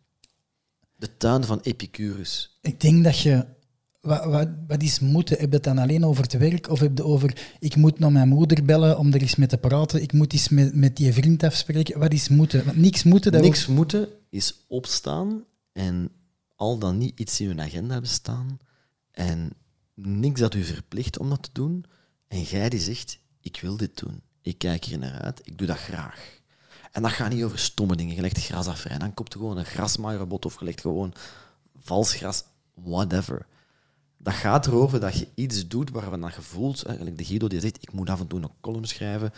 De 0.96 1.18
tuin 1.18 1.44
van 1.44 1.60
Epicurus. 1.60 2.60
Ik 2.62 2.82
denk 2.82 3.04
dat 3.04 3.20
je. 3.20 3.46
Wat, 4.02 4.26
wat, 4.26 4.48
wat 4.68 4.84
is 4.84 5.00
moeten? 5.00 5.38
Heb 5.40 5.50
je 5.50 5.56
het 5.56 5.64
dan 5.64 5.78
alleen 5.78 6.06
over 6.06 6.24
het 6.24 6.34
werk? 6.34 6.70
Of 6.70 6.80
heb 6.80 6.98
je 6.98 7.04
over. 7.04 7.56
Ik 7.60 7.76
moet 7.76 8.00
naar 8.00 8.12
mijn 8.12 8.28
moeder 8.28 8.66
bellen 8.66 8.98
om 8.98 9.14
er 9.14 9.22
eens 9.22 9.36
mee 9.36 9.48
te 9.48 9.58
praten. 9.58 10.02
Ik 10.02 10.14
moet 10.14 10.34
eens 10.34 10.50
met, 10.50 10.76
met 10.76 10.96
die 10.96 11.14
vriend 11.14 11.44
afspreken. 11.44 12.00
Wat 12.00 12.14
is 12.14 12.30
moeten? 12.30 12.66
Want 12.66 12.78
niks 12.78 13.04
moeten. 13.04 13.32
Dat 13.32 13.42
Niks 13.42 13.68
moeten 13.68 14.08
is 14.30 14.66
opstaan 14.68 15.44
en 15.72 16.12
al 16.60 16.78
dan 16.78 16.98
niet 16.98 17.20
iets 17.20 17.40
in 17.40 17.48
je 17.48 17.62
agenda 17.62 17.92
hebben 17.92 18.10
staan 18.10 18.60
en 19.12 19.52
niks 19.94 20.40
dat 20.40 20.54
u 20.54 20.64
verplicht 20.64 21.18
om 21.20 21.30
dat 21.30 21.44
te 21.44 21.50
doen. 21.54 21.86
En 22.28 22.42
jij 22.42 22.70
die 22.70 22.80
zegt, 22.80 23.20
ik 23.42 23.60
wil 23.62 23.78
dit 23.78 23.98
doen. 23.98 24.22
Ik 24.42 24.58
kijk 24.58 24.84
hier 24.84 24.98
naar 24.98 25.22
uit, 25.22 25.42
ik 25.44 25.58
doe 25.58 25.68
dat 25.68 25.78
graag. 25.78 26.40
En 26.92 27.02
dat 27.02 27.12
gaat 27.12 27.32
niet 27.32 27.44
over 27.44 27.60
stomme 27.60 27.96
dingen. 27.96 28.16
Je 28.16 28.22
legt 28.22 28.38
gras 28.38 28.68
af 28.68 28.86
en 28.86 29.00
dan 29.00 29.12
er 29.14 29.26
gewoon 29.32 29.58
een 29.58 29.66
grasmaaierrobot 29.66 30.46
of 30.46 30.60
je 30.60 30.66
legt 30.66 30.82
gewoon 30.82 31.14
vals 31.80 32.14
gras, 32.14 32.44
whatever. 32.74 33.46
Dat 34.18 34.34
gaat 34.34 34.68
erover 34.68 35.00
dat 35.00 35.18
je 35.18 35.28
iets 35.36 35.68
doet 35.68 35.90
waarvan 35.90 36.32
je 36.36 36.42
voelt, 36.42 36.82
hè, 36.82 36.98
gelijk 36.98 37.18
de 37.18 37.26
Guido 37.26 37.48
die 37.48 37.60
zegt, 37.60 37.82
ik 37.82 37.94
moet 37.94 38.10
af 38.10 38.20
en 38.20 38.28
toe 38.28 38.42
een 38.42 38.52
column 38.62 38.86
schrijven 38.86 39.32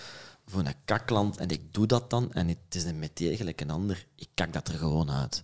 voor 0.45 0.59
een 0.59 0.75
kakland 0.85 1.37
en 1.37 1.49
ik 1.49 1.73
doe 1.73 1.87
dat 1.87 2.09
dan 2.09 2.33
en 2.33 2.47
het 2.47 2.75
is 2.75 2.83
een 2.83 2.99
métier 2.99 3.35
gelijk 3.35 3.61
een 3.61 3.69
ander. 3.69 4.07
Ik 4.15 4.29
kak 4.33 4.53
dat 4.53 4.67
er 4.67 4.77
gewoon 4.77 5.11
uit. 5.11 5.43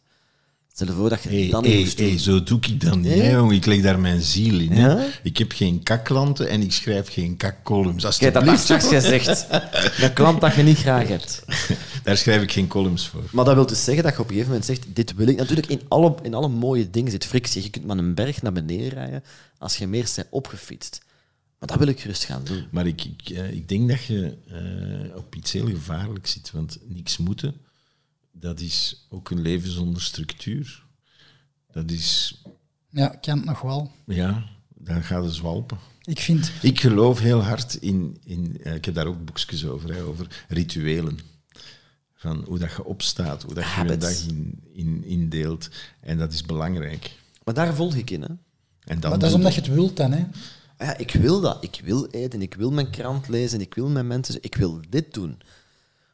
Stel 0.77 0.87
je 0.87 0.93
voor 0.93 1.09
dat 1.09 1.23
je 1.23 1.29
Hey, 1.29 1.49
dan 1.49 1.63
niet 1.63 1.71
hey, 1.71 1.81
moest 1.81 1.99
hey, 1.99 2.17
zo 2.17 2.43
doe 2.43 2.59
ik 2.61 2.81
dan 2.81 2.99
niet, 2.99 3.09
Nee? 3.09 3.21
hè, 3.21 3.31
jongen. 3.31 3.55
Ik 3.55 3.65
leg 3.65 3.81
daar 3.81 3.99
mijn 3.99 4.21
ziel 4.21 4.59
in. 4.59 4.75
Ja? 4.75 5.05
Ik 5.23 5.37
heb 5.37 5.51
geen 5.51 5.83
kakklanten 5.83 6.49
en 6.49 6.61
ik 6.61 6.71
schrijf 6.71 7.13
geen 7.13 7.37
kakcolumns. 7.37 8.03
Je 8.03 8.09
dat 8.09 8.33
daar 8.33 8.33
Alsjeblieft. 8.33 8.63
straks 8.63 8.87
gezegd. 8.87 9.47
Een 10.03 10.13
klant 10.13 10.41
dat 10.41 10.55
je 10.55 10.63
niet 10.63 10.77
graag 10.77 11.07
hebt. 11.07 11.43
Daar 12.03 12.17
schrijf 12.17 12.41
ik 12.41 12.51
geen 12.51 12.67
columns 12.67 13.07
voor. 13.07 13.23
Maar 13.31 13.45
dat 13.45 13.55
wil 13.55 13.65
dus 13.65 13.83
zeggen 13.83 14.03
dat 14.03 14.13
je 14.13 14.19
op 14.19 14.25
een 14.25 14.31
gegeven 14.31 14.51
moment 14.51 14.69
zegt, 14.69 14.85
dit 14.93 15.15
wil 15.15 15.27
ik. 15.27 15.37
Natuurlijk, 15.37 15.67
in 15.67 15.81
alle, 15.87 16.15
in 16.21 16.33
alle 16.33 16.47
mooie 16.47 16.89
dingen 16.89 17.11
zit 17.11 17.25
frictie. 17.25 17.63
Je 17.63 17.69
kunt 17.69 17.85
maar 17.85 17.97
een 17.97 18.13
berg 18.15 18.41
naar 18.41 18.53
beneden 18.53 18.89
rijden 18.89 19.23
als 19.57 19.77
je 19.77 19.87
meer 19.87 20.09
bent 20.15 20.27
opgefietst. 20.29 21.01
Maar 21.59 21.69
dat 21.69 21.77
wil 21.77 21.87
ik 21.87 21.99
gerust 21.99 22.23
gaan 22.23 22.43
doen. 22.43 22.65
Maar 22.71 22.87
ik, 22.87 23.03
ik, 23.03 23.29
eh, 23.29 23.51
ik 23.51 23.69
denk 23.69 23.89
dat 23.89 24.03
je 24.03 24.37
eh, 24.47 25.17
op 25.17 25.35
iets 25.35 25.51
heel 25.51 25.67
gevaarlijks 25.67 26.31
zit. 26.31 26.51
Want 26.51 26.77
niks 26.87 27.17
moeten, 27.17 27.55
dat 28.39 28.59
is 28.59 29.05
ook 29.09 29.29
een 29.29 29.41
leven 29.41 29.71
zonder 29.71 30.01
structuur. 30.01 30.85
Dat 31.71 31.91
is, 31.91 32.41
Ja, 32.89 33.13
ik 33.13 33.21
kan 33.21 33.37
het 33.37 33.45
nog 33.45 33.61
wel. 33.61 33.91
ja, 34.05 34.45
dan 34.75 35.03
gaat 35.03 35.23
het 35.23 35.33
zwalpen. 35.33 35.77
Ik 36.03 36.19
vind... 36.19 36.51
Ik 36.61 36.79
geloof 36.79 37.19
heel 37.19 37.43
hard 37.43 37.75
in, 37.75 38.17
in 38.23 38.57
eh, 38.63 38.75
ik 38.75 38.85
heb 38.85 38.95
daar 38.95 39.07
ook 39.07 39.25
boekjes 39.25 39.65
over, 39.65 39.93
hè, 39.93 40.03
over 40.03 40.45
rituelen. 40.47 41.19
Van 42.13 42.43
hoe 42.47 42.59
dat 42.59 42.71
je 42.71 42.83
opstaat, 42.83 43.43
hoe 43.43 43.53
dat 43.53 43.63
je 43.75 43.83
je 43.83 43.97
dag 43.97 44.25
in, 44.27 44.59
in, 44.73 45.03
indeelt. 45.03 45.69
En 45.99 46.17
dat 46.17 46.33
is 46.33 46.43
belangrijk. 46.43 47.11
Maar 47.43 47.53
daar 47.53 47.75
volg 47.75 47.95
ik 47.95 48.09
in. 48.09 48.21
Hè. 48.21 48.27
En 48.27 48.99
dan 48.99 49.09
Maar 49.09 49.19
dat 49.19 49.29
is 49.29 49.35
omdat 49.35 49.53
je 49.53 49.61
het 49.61 49.69
wilt 49.69 49.97
dan, 49.97 50.11
hè. 50.11 50.25
Ja, 50.79 50.97
ik 50.97 51.11
wil 51.11 51.41
dat. 51.41 51.63
Ik 51.63 51.81
wil 51.83 52.05
eten, 52.05 52.41
ik 52.41 52.53
wil 52.53 52.71
mijn 52.71 52.89
krant 52.89 53.27
lezen, 53.27 53.61
ik 53.61 53.73
wil 53.73 53.89
met 53.89 54.05
mensen... 54.05 54.37
Ik 54.41 54.55
wil 54.55 54.81
dit 54.89 55.13
doen. 55.13 55.37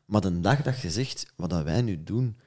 Maar 0.05 0.21
de 0.21 0.39
dag 0.39 0.61
dat 0.61 0.79
je 0.79 0.91
zegt, 0.91 1.25
wat 1.35 1.49
dat 1.49 1.63
wij 1.63 1.81
nu 1.81 2.03
doen, 2.03 2.37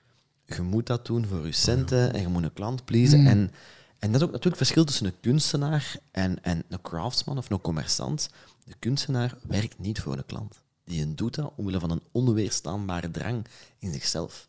je 0.44 0.62
moet 0.62 0.86
dat 0.86 1.06
doen 1.06 1.26
voor 1.26 1.46
je 1.46 1.52
centen 1.52 2.12
en 2.12 2.20
je 2.20 2.28
moet 2.28 2.42
een 2.42 2.52
klant 2.52 2.84
pleasen. 2.84 3.26
En, 3.26 3.50
en 3.98 4.12
dat 4.12 4.20
is 4.20 4.26
ook 4.26 4.32
natuurlijk 4.32 4.44
het 4.44 4.56
verschil 4.56 4.84
tussen 4.84 5.06
een 5.06 5.20
kunstenaar 5.20 5.96
en, 6.10 6.42
en 6.42 6.64
een 6.68 6.80
craftsman 6.82 7.38
of 7.38 7.50
een 7.50 7.60
commerçant. 7.60 8.30
De 8.64 8.74
kunstenaar 8.78 9.36
werkt 9.48 9.78
niet 9.78 10.00
voor 10.00 10.16
een 10.16 10.26
klant. 10.26 10.62
Die 10.84 11.14
doet 11.14 11.34
dat 11.34 11.52
omwille 11.56 11.80
van 11.80 11.90
een 11.90 12.02
onweerstaanbare 12.12 13.10
drang 13.10 13.46
in 13.78 13.92
zichzelf. 13.92 14.48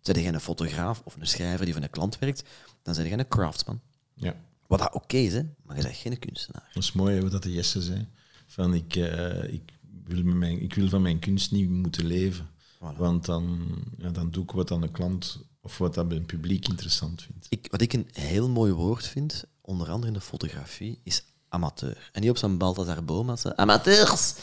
Zijn 0.00 0.20
je 0.22 0.28
een 0.32 0.40
fotograaf 0.40 1.02
of 1.04 1.16
een 1.16 1.26
schrijver 1.26 1.64
die 1.64 1.74
voor 1.74 1.82
een 1.82 1.90
klant 1.90 2.18
werkt, 2.18 2.42
dan 2.82 2.94
zijn 2.94 3.08
je 3.08 3.18
een 3.18 3.28
craftsman. 3.28 3.80
Ja, 4.14 4.34
Wat 4.66 4.78
dat 4.78 4.92
oké 4.92 5.16
is, 5.16 5.32
hè? 5.32 5.42
maar 5.62 5.76
je 5.76 5.82
bent 5.82 5.96
geen 5.96 6.18
kunstenaar. 6.18 6.70
dat 6.72 6.82
is 6.82 6.92
mooi 6.92 7.14
hè, 7.14 7.22
wat 7.22 7.30
dat 7.30 7.42
de 7.42 7.52
Jesse 7.52 7.82
zei. 7.82 8.08
Van 8.46 8.74
ik, 8.74 8.96
eh, 8.96 9.52
ik, 9.52 9.72
wil 10.12 10.24
mijn, 10.24 10.62
ik 10.62 10.74
wil 10.74 10.88
van 10.88 11.02
mijn 11.02 11.18
kunst 11.18 11.50
niet 11.50 11.68
moeten 11.68 12.06
leven. 12.06 12.48
Voilà. 12.76 12.96
Want 12.96 13.24
dan, 13.24 13.60
ja, 13.98 14.10
dan 14.10 14.30
doe 14.30 14.42
ik 14.42 14.50
wat 14.50 14.70
aan 14.70 14.80
de 14.80 14.90
klant 14.90 15.38
of 15.60 15.78
wat 15.78 15.94
dat 15.94 16.12
een 16.12 16.26
publiek 16.26 16.68
interessant 16.68 17.22
vindt. 17.22 17.46
Ik, 17.48 17.66
wat 17.70 17.80
ik 17.80 17.92
een 17.92 18.08
heel 18.12 18.48
mooi 18.48 18.72
woord 18.72 19.06
vind, 19.06 19.44
onder 19.60 19.90
andere 19.90 20.06
in 20.06 20.18
de 20.18 20.24
fotografie, 20.24 21.00
is 21.02 21.24
amateur. 21.48 22.10
En 22.12 22.20
niet 22.20 22.30
op 22.30 22.36
zo'n 22.36 22.58
Balthazar 22.58 23.04
Bomas, 23.04 23.42
hè, 23.42 23.56
amateurs. 23.56 24.34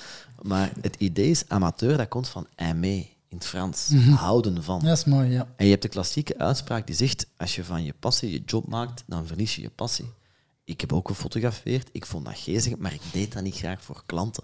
Maar 0.42 0.72
het 0.82 0.96
idee 0.96 1.30
is 1.30 1.44
amateur, 1.48 1.98
dat 1.98 2.08
komt 2.08 2.28
van 2.28 2.48
aimer 2.56 3.06
in 3.28 3.38
het 3.38 3.46
Frans. 3.46 3.90
Houden 4.16 4.64
van. 4.64 4.80
Dat 4.80 4.98
is 4.98 5.06
mooi, 5.06 5.30
ja. 5.30 5.54
En 5.56 5.66
je 5.66 5.72
hebt 5.72 5.84
de 5.84 5.90
klassieke 5.90 6.38
uitspraak 6.38 6.88
die 6.88 6.96
zegt, 6.96 7.28
als 7.38 7.56
je 7.56 7.64
van 7.64 7.84
je 7.84 7.94
passie 8.00 8.32
je 8.32 8.42
job 8.46 8.68
maakt, 8.68 9.04
dan 9.06 9.28
verlies 9.28 9.56
je 9.56 9.62
je 9.62 9.70
passie. 9.70 10.12
Ik 10.64 10.82
heb 10.82 10.94
ook 10.94 11.08
gefotografeerd, 11.08 11.90
ik 11.92 12.06
vond 12.06 12.26
dat 12.26 12.38
geestig, 12.38 12.78
maar 12.78 12.94
ik 12.94 13.02
deed 13.12 13.34
dat 13.34 13.44
niet 13.44 13.56
graag 13.56 13.84
voor 13.84 14.04
klanten. 14.06 14.44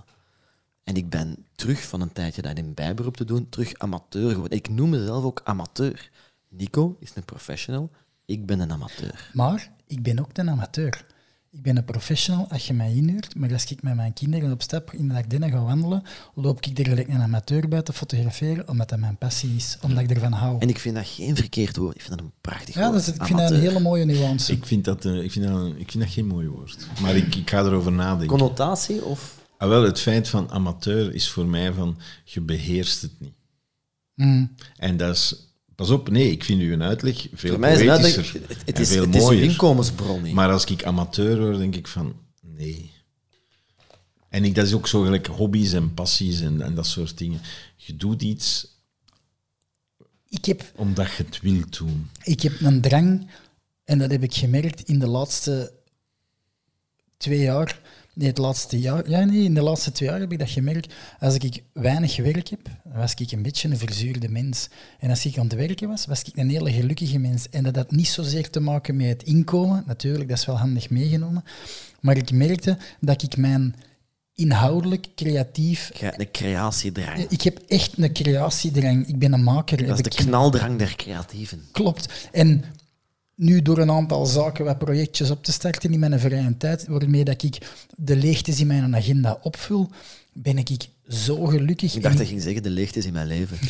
En 0.83 0.95
ik 0.95 1.09
ben 1.09 1.45
terug 1.55 1.83
van 1.87 2.01
een 2.01 2.11
tijdje 2.13 2.41
dat 2.41 2.57
in 2.57 2.73
bijberoep 2.73 3.17
te 3.17 3.25
doen, 3.25 3.49
terug 3.49 3.73
amateur 3.73 4.31
geworden. 4.31 4.57
Ik 4.57 4.69
noem 4.69 4.89
mezelf 4.89 5.23
ook 5.23 5.41
amateur. 5.43 6.09
Nico 6.49 6.97
is 6.99 7.11
een 7.15 7.25
professional, 7.25 7.89
ik 8.25 8.45
ben 8.45 8.59
een 8.59 8.71
amateur. 8.71 9.29
Maar 9.33 9.71
ik 9.87 10.03
ben 10.03 10.19
ook 10.19 10.29
een 10.33 10.49
amateur. 10.49 11.05
Ik 11.51 11.61
ben 11.61 11.77
een 11.77 11.85
professional 11.85 12.47
als 12.49 12.67
je 12.67 12.73
mij 12.73 12.93
inhuurt, 12.93 13.35
maar 13.35 13.53
als 13.53 13.71
ik 13.71 13.83
met 13.83 13.95
mijn 13.95 14.13
kinderen 14.13 14.51
op 14.51 14.61
stap 14.61 14.91
in 14.93 15.07
de 15.07 15.13
Ardennen 15.13 15.49
ga 15.51 15.61
wandelen, 15.63 16.03
loop 16.35 16.65
ik 16.65 16.79
er 16.79 16.85
gelijk 16.87 17.07
een 17.07 17.21
amateur 17.21 17.67
bij 17.67 17.81
te 17.81 17.93
fotograferen, 17.93 18.67
omdat 18.69 18.89
dat 18.89 18.99
mijn 18.99 19.17
passie 19.17 19.55
is, 19.55 19.77
omdat 19.81 20.03
ik 20.03 20.09
ervan 20.11 20.31
hou. 20.31 20.55
En 20.59 20.69
ik 20.69 20.79
vind 20.79 20.95
dat 20.95 21.07
geen 21.07 21.35
verkeerd 21.35 21.77
woord. 21.77 21.95
Ik 21.95 22.01
vind 22.01 22.17
dat 22.17 22.25
een 22.25 22.33
prachtig 22.41 22.75
Ja, 22.75 22.81
woord. 22.81 22.93
dat 22.93 23.01
is, 23.01 23.13
ik 23.21 23.25
vind 23.25 23.39
dat 23.39 23.51
een 23.51 23.59
hele 23.59 23.79
mooie 23.79 24.05
nuance. 24.05 24.51
Ik 24.51 24.65
vind 24.65 24.85
dat, 24.85 25.05
eh, 25.05 25.23
ik 25.23 25.31
vind 25.31 25.45
dat, 25.45 25.67
ik 25.77 25.91
vind 25.91 26.03
dat 26.03 26.13
geen 26.13 26.27
mooi 26.27 26.47
woord. 26.47 26.87
Maar 27.01 27.15
ik, 27.15 27.35
ik 27.35 27.49
ga 27.49 27.59
erover 27.59 27.91
nadenken. 27.91 28.27
Connotatie 28.27 29.03
of... 29.05 29.41
Ah, 29.63 29.70
wel, 29.70 29.84
het 29.84 30.00
feit 30.00 30.29
van 30.29 30.50
amateur 30.51 31.13
is 31.13 31.29
voor 31.29 31.46
mij 31.46 31.74
van 31.74 31.98
je 32.24 32.41
beheerst 32.41 33.01
het 33.01 33.12
niet. 33.20 33.34
Mm. 34.15 34.55
En 34.77 34.98
dat 34.98 35.15
is, 35.15 35.36
pas 35.75 35.89
op, 35.89 36.10
nee, 36.10 36.32
ik 36.32 36.43
vind 36.43 36.62
uw 36.62 36.82
uitleg 36.82 37.27
veel 37.34 37.50
Voor 37.50 37.60
mij 37.60 37.74
is 37.84 37.89
uitleg- 37.89 38.32
het, 38.32 38.48
het 38.65 38.75
en 38.75 38.82
is, 38.82 38.89
veel 38.89 39.05
het 39.05 39.15
is 39.15 39.24
een 39.24 39.41
inkomensbron. 39.41 40.22
niet. 40.22 40.34
Maar 40.34 40.51
als 40.51 40.65
ik 40.65 40.84
amateur 40.84 41.38
hoor, 41.39 41.58
denk 41.58 41.75
ik 41.75 41.88
van 41.88 42.15
nee. 42.41 42.91
En 44.29 44.43
ik, 44.43 44.55
dat 44.55 44.65
is 44.67 44.74
ook 44.74 44.88
zo 44.88 45.01
gelijk 45.01 45.27
hobby's 45.27 45.74
en 45.74 45.93
passies 45.93 46.41
en, 46.41 46.62
en 46.62 46.75
dat 46.75 46.88
soort 46.88 47.17
dingen. 47.17 47.41
Je 47.75 47.96
doet 47.96 48.22
iets 48.22 48.67
Ik, 50.27 50.46
heb, 50.46 50.72
omdat 50.75 51.12
je 51.15 51.24
het 51.24 51.39
wilt 51.41 51.77
doen. 51.77 52.10
ik 52.24 52.41
heb 52.41 52.62
een 52.62 52.82
drang, 52.82 53.29
en 53.84 53.98
dat 54.00 54.12
heb 54.12 54.24
ik 54.24 54.34
gemerkt 54.34 54.82
in 54.82 55.00
de 55.00 55.08
laatste 55.08 55.74
twee 57.17 57.39
jaar. 57.39 57.82
Nee, 58.15 58.27
het 58.27 58.38
laatste 58.38 58.79
jaar. 58.79 59.10
Ja, 59.10 59.24
nee, 59.24 59.43
in 59.43 59.53
de 59.53 59.62
laatste 59.62 59.91
twee 59.91 60.10
jaar 60.10 60.20
heb 60.20 60.32
ik 60.32 60.39
dat 60.39 60.50
gemerkt. 60.50 60.93
Als 61.20 61.36
ik 61.36 61.63
weinig 61.74 62.17
werk 62.17 62.48
heb, 62.50 62.60
was 62.84 63.13
ik 63.13 63.32
een 63.32 63.41
beetje 63.41 63.70
een 63.70 63.77
verzuurde 63.77 64.29
mens. 64.29 64.70
En 65.00 65.10
als 65.10 65.25
ik 65.25 65.38
aan 65.38 65.43
het 65.43 65.55
werken 65.55 65.88
was, 65.88 66.05
was 66.05 66.24
ik 66.24 66.38
een 66.38 66.50
hele 66.50 66.72
gelukkige 66.72 67.17
mens. 67.17 67.50
En 67.50 67.63
dat 67.63 67.75
had 67.75 67.91
niet 67.91 68.08
zozeer 68.08 68.50
te 68.50 68.60
maken 68.60 68.96
met 68.96 69.08
het 69.08 69.24
inkomen. 69.24 69.84
Natuurlijk, 69.88 70.29
dat 70.29 70.38
is 70.38 70.46
wel 70.46 70.58
handig 70.58 70.89
meegenomen. 70.89 71.43
Maar 72.01 72.17
ik 72.17 72.32
merkte 72.32 72.77
dat 73.00 73.24
ik 73.24 73.38
mijn 73.38 73.75
inhoudelijk, 74.34 75.08
creatief... 75.15 75.91
Een 76.01 76.32
creatiedrang. 76.32 77.25
Ik 77.29 77.41
heb 77.41 77.60
echt 77.67 77.98
een 77.98 78.13
creatiedrang. 78.13 79.08
Ik 79.08 79.20
ben 79.20 79.34
een 79.34 79.43
maker. 79.43 79.86
Dat 79.86 79.98
is 79.98 80.03
de 80.03 80.24
knaldrang 80.24 80.77
der 80.77 80.96
creatieven. 80.96 81.62
Klopt. 81.72 82.29
En 82.32 82.63
nu 83.43 83.62
door 83.62 83.77
een 83.77 83.91
aantal 83.91 84.25
zaken, 84.25 84.65
wat 84.65 84.77
projectjes 84.77 85.29
op 85.29 85.43
te 85.43 85.51
starten 85.51 85.93
in 85.93 86.00
mijn 86.00 86.19
vrije 86.19 86.57
tijd, 86.57 86.88
waarmee 86.88 87.23
dat 87.23 87.43
ik 87.43 87.57
de 87.97 88.15
leegtes 88.15 88.59
in 88.59 88.67
mijn 88.67 88.95
agenda 88.95 89.39
opvul, 89.41 89.89
ben 90.33 90.57
ik 90.57 90.88
zo 91.07 91.45
gelukkig 91.45 91.95
Ik 91.95 92.01
dacht 92.01 92.13
in 92.13 92.19
dat 92.19 92.27
je 92.27 92.33
ging 92.33 92.43
zeggen, 92.43 92.63
de 92.63 92.69
leegte 92.69 93.00
is 93.00 93.05
in 93.05 93.13
mijn 93.13 93.27
leven. 93.27 93.57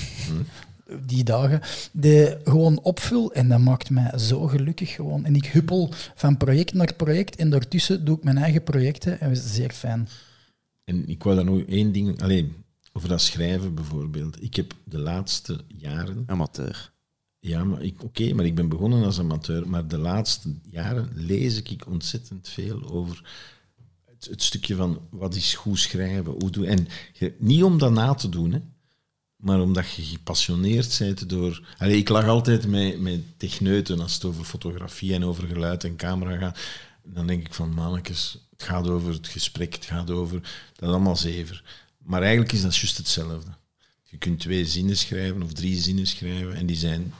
die 1.06 1.24
dagen. 1.24 1.62
De 1.92 2.38
gewoon 2.44 2.82
opvul 2.82 3.34
en 3.34 3.50
dat 3.50 3.60
maakt 3.60 3.89
mij 3.89 4.18
zo 4.18 4.48
gelukkig 4.48 4.94
gewoon. 4.94 5.25
En 5.25 5.36
ik 5.36 5.46
huppel 5.46 5.89
van 6.15 6.38
project 6.38 6.74
naar 6.74 6.94
project 6.94 7.36
en 7.36 7.50
daartussen 7.50 8.06
doe 8.06 8.18
ik 8.18 8.24
mijn 8.24 8.38
eigen 8.38 8.63
projecten 8.63 9.20
en 9.20 9.27
dat 9.30 9.38
is 9.38 9.53
zeer 9.53 9.72
fijn. 9.72 10.08
En 10.84 11.08
ik 11.08 11.24
wou 11.24 11.36
dan 11.36 11.46
nog 11.46 11.62
één 11.62 11.92
ding, 11.92 12.22
alleen 12.22 12.53
over 12.94 13.10
dat 13.10 13.22
schrijven 13.22 13.74
bijvoorbeeld. 13.74 14.44
Ik 14.44 14.56
heb 14.56 14.74
de 14.84 15.00
laatste 15.00 15.60
jaren, 15.68 16.24
Amateur. 16.25 16.93
Ja, 17.46 17.64
maar 17.64 17.82
oké, 18.00 18.34
maar 18.34 18.46
ik 18.46 18.56
ben 18.56 18.70
begonnen 18.70 19.04
als 19.04 19.20
amateur, 19.20 19.70
maar 19.70 19.88
de 19.88 19.98
laatste 19.98 20.54
jaren 20.70 21.10
lees 21.14 21.62
ik 21.62 21.88
ontzettend 21.88 22.50
veel 22.50 22.90
over 22.90 23.24
het, 24.20 24.44
stukje 24.44 24.76
van 24.76 25.02
wat 25.10 25.36
is 25.36 25.54
goed 25.54 25.80
schrijven, 25.80 26.32
hoe 26.32 26.50
doe 26.50 26.68
en 26.68 26.88
niet 27.38 27.64
om 27.64 27.78
dat 27.78 27.92
na 27.92 28.14
te 28.14 28.30
doen, 28.30 28.52
hè, 28.52 28.60
maar 29.36 29.62
omdat 29.62 29.92
je 29.92 30.02
gepassioneerd 30.02 30.96
bent 31.00 31.30
door. 31.30 31.76
Ik 31.80 32.10
lag 32.10 32.28
altijd 32.28 32.68
met, 32.68 33.00
met 33.00 33.22
techneuten 33.38 34.00
als 34.00 34.14
het 34.14 34.26
over 34.26 34.44
fotografie 34.44 35.14
en 35.14 35.26
over 35.26 35.48
geluid 35.48 35.84
en 35.84 35.96
camera 35.96 36.38
gaat. 36.38 36.60
Dan 37.04 37.28
denk 37.28 37.46
ik 37.46 37.54
van 37.54 37.74
mannetjes, 37.74 38.38
het 38.50 38.64
gaat 38.64 38.88
over 38.88 39.14
het 39.14 39.28
gesprek, 39.28 39.74
het 39.74 39.86
gaat 39.86 40.10
over. 40.10 40.42
Dat 40.76 40.90
allemaal 40.90 41.16
zever. 41.16 41.64
Maar 41.98 42.22
eigenlijk 42.22 42.52
is 42.52 42.62
dat 42.62 42.76
juist 42.76 42.98
hetzelfde. 42.98 43.52
Je 44.04 44.18
kunt 44.18 44.40
twee 44.40 44.66
zinnen 44.66 44.98
schrijven 44.98 45.44
of 45.44 45.54
drie 45.54 45.82
zinnen 45.82 46.08
schrijven 46.08 46.56
en 46.56 46.66
die 46.66 46.76
zijn 46.76 47.14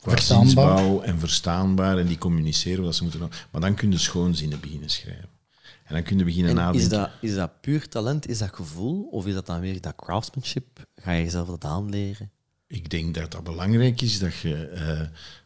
qua 0.00 0.20
zinsbouw 0.20 1.00
en 1.00 1.18
verstaanbaar 1.18 1.98
en 1.98 2.06
die 2.06 2.18
communiceren 2.18 2.84
wat 2.84 2.94
ze 2.94 3.02
moeten 3.02 3.20
doen. 3.20 3.30
Maar 3.50 3.60
dan 3.60 3.74
kun 3.74 3.90
je 3.90 3.98
schoon 3.98 4.34
zinnen 4.34 4.60
beginnen 4.60 4.88
schrijven. 4.90 5.28
En 5.84 5.94
dan 5.94 6.02
kun 6.02 6.18
je 6.18 6.24
beginnen 6.24 6.50
En 6.50 6.56
nadenken. 6.56 6.80
is 6.82 6.88
dat, 6.88 7.10
is 7.20 7.34
dat 7.34 7.60
puur 7.60 7.88
talent, 7.88 8.28
is 8.28 8.38
dat 8.38 8.54
gevoel, 8.54 9.02
of 9.10 9.26
is 9.26 9.34
dat 9.34 9.46
dan 9.46 9.60
weer 9.60 9.80
dat 9.80 9.96
craftsmanship? 9.96 10.86
Ga 10.96 11.12
je 11.12 11.22
jezelf 11.24 11.48
dat 11.48 11.64
aanleren? 11.64 12.30
Ik 12.66 12.90
denk 12.90 13.14
dat 13.14 13.30
dat 13.30 13.44
belangrijk 13.44 14.00
is 14.00 14.18
dat 14.18 14.34
je. 14.36 14.54
eh 14.66 15.00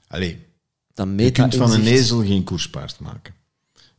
allee, 0.06 0.46
Dan 0.94 1.18
je 1.18 1.30
kunt 1.30 1.54
van 1.54 1.72
een 1.72 1.86
ezel 1.86 2.24
geen 2.24 2.44
koerspaard 2.44 3.00
maken. 3.00 3.34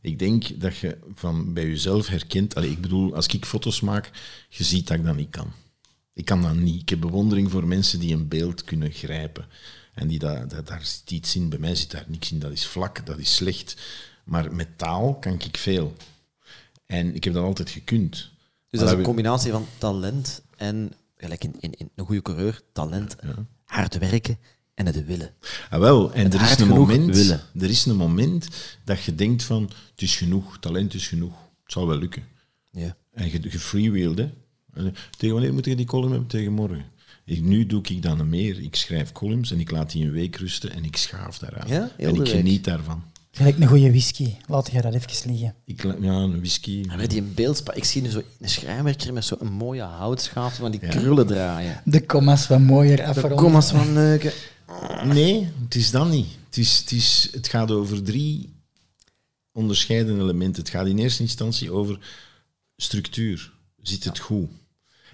Ik 0.00 0.18
denk 0.18 0.60
dat 0.60 0.76
je 0.76 0.98
van 1.14 1.52
bij 1.54 1.66
jezelf 1.66 2.06
herkent. 2.06 2.54
Allee, 2.54 2.70
ik 2.70 2.80
bedoel, 2.80 3.14
als 3.14 3.26
ik 3.26 3.44
foto's 3.44 3.80
maak, 3.80 4.10
je 4.48 4.64
ziet 4.64 4.86
dat 4.86 4.96
ik 4.98 5.04
dat 5.04 5.16
niet 5.16 5.30
kan. 5.30 5.52
Ik 6.12 6.24
kan 6.24 6.42
dat 6.42 6.54
niet. 6.54 6.80
Ik 6.80 6.88
heb 6.88 7.00
bewondering 7.00 7.50
voor 7.50 7.66
mensen 7.66 8.00
die 8.00 8.14
een 8.14 8.28
beeld 8.28 8.64
kunnen 8.64 8.92
grijpen. 8.92 9.46
En 9.96 10.08
die 10.08 10.18
dat, 10.18 10.50
dat, 10.50 10.66
daar 10.66 10.84
zit 10.84 11.10
iets 11.10 11.36
in. 11.36 11.48
Bij 11.48 11.58
mij 11.58 11.74
zit 11.74 11.90
daar 11.90 12.04
niks 12.06 12.32
in. 12.32 12.38
Dat 12.38 12.52
is 12.52 12.66
vlak, 12.66 13.06
dat 13.06 13.18
is 13.18 13.34
slecht. 13.34 13.76
Maar 14.24 14.52
met 14.54 14.78
taal 14.78 15.14
kan 15.14 15.32
ik 15.32 15.56
veel. 15.56 15.94
En 16.86 17.14
ik 17.14 17.24
heb 17.24 17.34
dat 17.34 17.44
altijd 17.44 17.70
gekund. 17.70 18.10
Dus 18.12 18.30
Maar 18.70 18.80
dat 18.80 18.90
is 18.90 18.98
een 18.98 19.02
combinatie 19.02 19.50
van 19.50 19.66
talent 19.78 20.42
en, 20.56 20.92
gelijk 21.16 21.44
in, 21.44 21.54
in, 21.60 21.74
in 21.74 21.90
een 21.94 22.04
goede 22.04 22.22
coureur, 22.22 22.62
talent, 22.72 23.16
hard 23.64 23.98
werken 23.98 24.38
en 24.74 24.86
het 24.86 25.06
willen. 25.06 25.34
Ah, 25.70 25.80
wel, 25.80 26.12
en 26.12 26.24
Het 26.24 26.34
er 26.34 26.42
is, 26.42 26.58
een 26.58 26.68
moment, 26.68 27.16
willen. 27.16 27.42
er 27.58 27.68
is 27.70 27.84
een 27.84 27.96
moment 27.96 28.48
dat 28.84 29.02
je 29.02 29.14
denkt 29.14 29.42
van, 29.42 29.62
het 29.62 30.02
is 30.02 30.16
genoeg, 30.16 30.58
talent 30.58 30.94
is 30.94 31.08
genoeg, 31.08 31.34
het 31.62 31.72
zal 31.72 31.86
wel 31.86 31.98
lukken. 31.98 32.24
Ja. 32.70 32.96
En 33.12 33.30
je, 33.30 33.40
je. 33.82 34.28
En 34.74 34.94
Tegen 35.18 35.34
wanneer 35.34 35.52
moet 35.52 35.64
je 35.64 35.76
die 35.76 35.86
column 35.86 36.10
hebben? 36.10 36.28
Tegen 36.28 36.52
morgen. 36.52 36.84
Ik, 37.26 37.42
nu 37.42 37.66
doe 37.66 37.82
ik 37.82 38.02
dan 38.02 38.28
meer. 38.28 38.60
Ik 38.62 38.76
schrijf 38.76 39.12
columns 39.12 39.50
en 39.50 39.60
ik 39.60 39.70
laat 39.70 39.90
die 39.92 40.04
een 40.04 40.10
week 40.12 40.36
rusten 40.36 40.72
en 40.72 40.84
ik 40.84 40.96
schaaf 40.96 41.38
daaraan. 41.38 41.68
Ja, 41.68 41.80
en 41.82 41.90
de 41.96 42.08
ik 42.08 42.16
week. 42.16 42.28
geniet 42.28 42.64
daarvan. 42.64 43.02
Gelijk 43.30 43.58
een 43.58 43.66
goede 43.66 43.88
whisky. 43.90 44.34
Laat 44.48 44.70
je 44.72 44.80
dat 44.82 44.94
even 44.94 45.30
liggen. 45.30 45.54
Ik, 45.64 45.82
ja, 45.82 45.92
een 46.12 46.36
whisky. 46.38 46.84
En 46.88 46.96
met 46.98 47.10
die 47.10 47.22
beeldspa, 47.22 47.72
ik 47.74 47.84
zie 47.84 48.02
nu 48.02 48.08
zo 48.08 48.22
een 48.40 48.48
schrijnwerker 48.48 49.12
met 49.12 49.24
zo'n 49.24 49.52
mooie 49.52 49.82
houtschaaf 49.82 50.56
van 50.56 50.70
die 50.70 50.80
Ja. 50.80 50.88
krullen 50.88 51.26
draaien. 51.26 51.80
De 51.84 52.06
commas 52.06 52.44
van 52.46 52.62
mooier 52.62 52.96
De 52.96 53.04
afronden. 53.06 53.38
commas 53.38 53.70
van 53.70 53.92
neuken. 53.92 54.32
Nee, 55.04 55.48
het 55.64 55.74
is 55.74 55.90
dat 55.90 56.10
niet. 56.10 56.26
Het, 56.46 56.56
is, 56.56 56.78
het, 56.78 56.92
is, 56.92 57.28
het 57.32 57.48
gaat 57.48 57.70
over 57.70 58.02
drie 58.02 58.54
onderscheidende 59.52 60.22
elementen. 60.22 60.62
Het 60.62 60.70
gaat 60.72 60.86
in 60.86 60.98
eerste 60.98 61.22
instantie 61.22 61.70
over 61.70 61.98
structuur. 62.76 63.52
Zit 63.82 64.04
het 64.04 64.18
goed? 64.18 64.48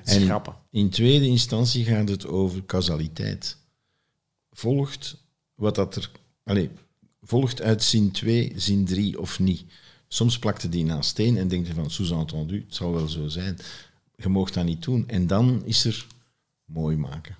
En 0.05 0.43
in 0.71 0.91
tweede 0.91 1.27
instantie 1.27 1.85
gaat 1.85 2.09
het 2.09 2.27
over 2.27 2.65
causaliteit. 2.67 3.57
Volgt 4.51 5.17
wat 5.55 5.75
dat 5.75 5.97
er. 5.97 6.11
Allez, 6.45 6.69
volgt 7.23 7.63
uit 7.63 7.83
zin 7.83 8.11
2, 8.11 8.53
zin 8.57 8.85
3 8.85 9.21
of 9.21 9.39
niet. 9.39 9.65
Soms 10.09 10.39
plakte 10.39 10.69
die 10.69 10.85
naast 10.85 11.11
steen 11.11 11.37
en 11.37 11.49
denkt 11.49 11.69
van, 11.69 11.91
sous-entendu, 11.91 12.65
het 12.67 12.75
zal 12.75 12.93
wel 12.93 13.09
zo 13.09 13.29
zijn. 13.29 13.59
Je 14.17 14.29
mag 14.29 14.51
dat 14.51 14.65
niet 14.65 14.83
doen. 14.83 15.09
En 15.09 15.27
dan 15.27 15.63
is 15.65 15.85
er 15.85 16.07
mooi 16.65 16.97
maken. 16.97 17.37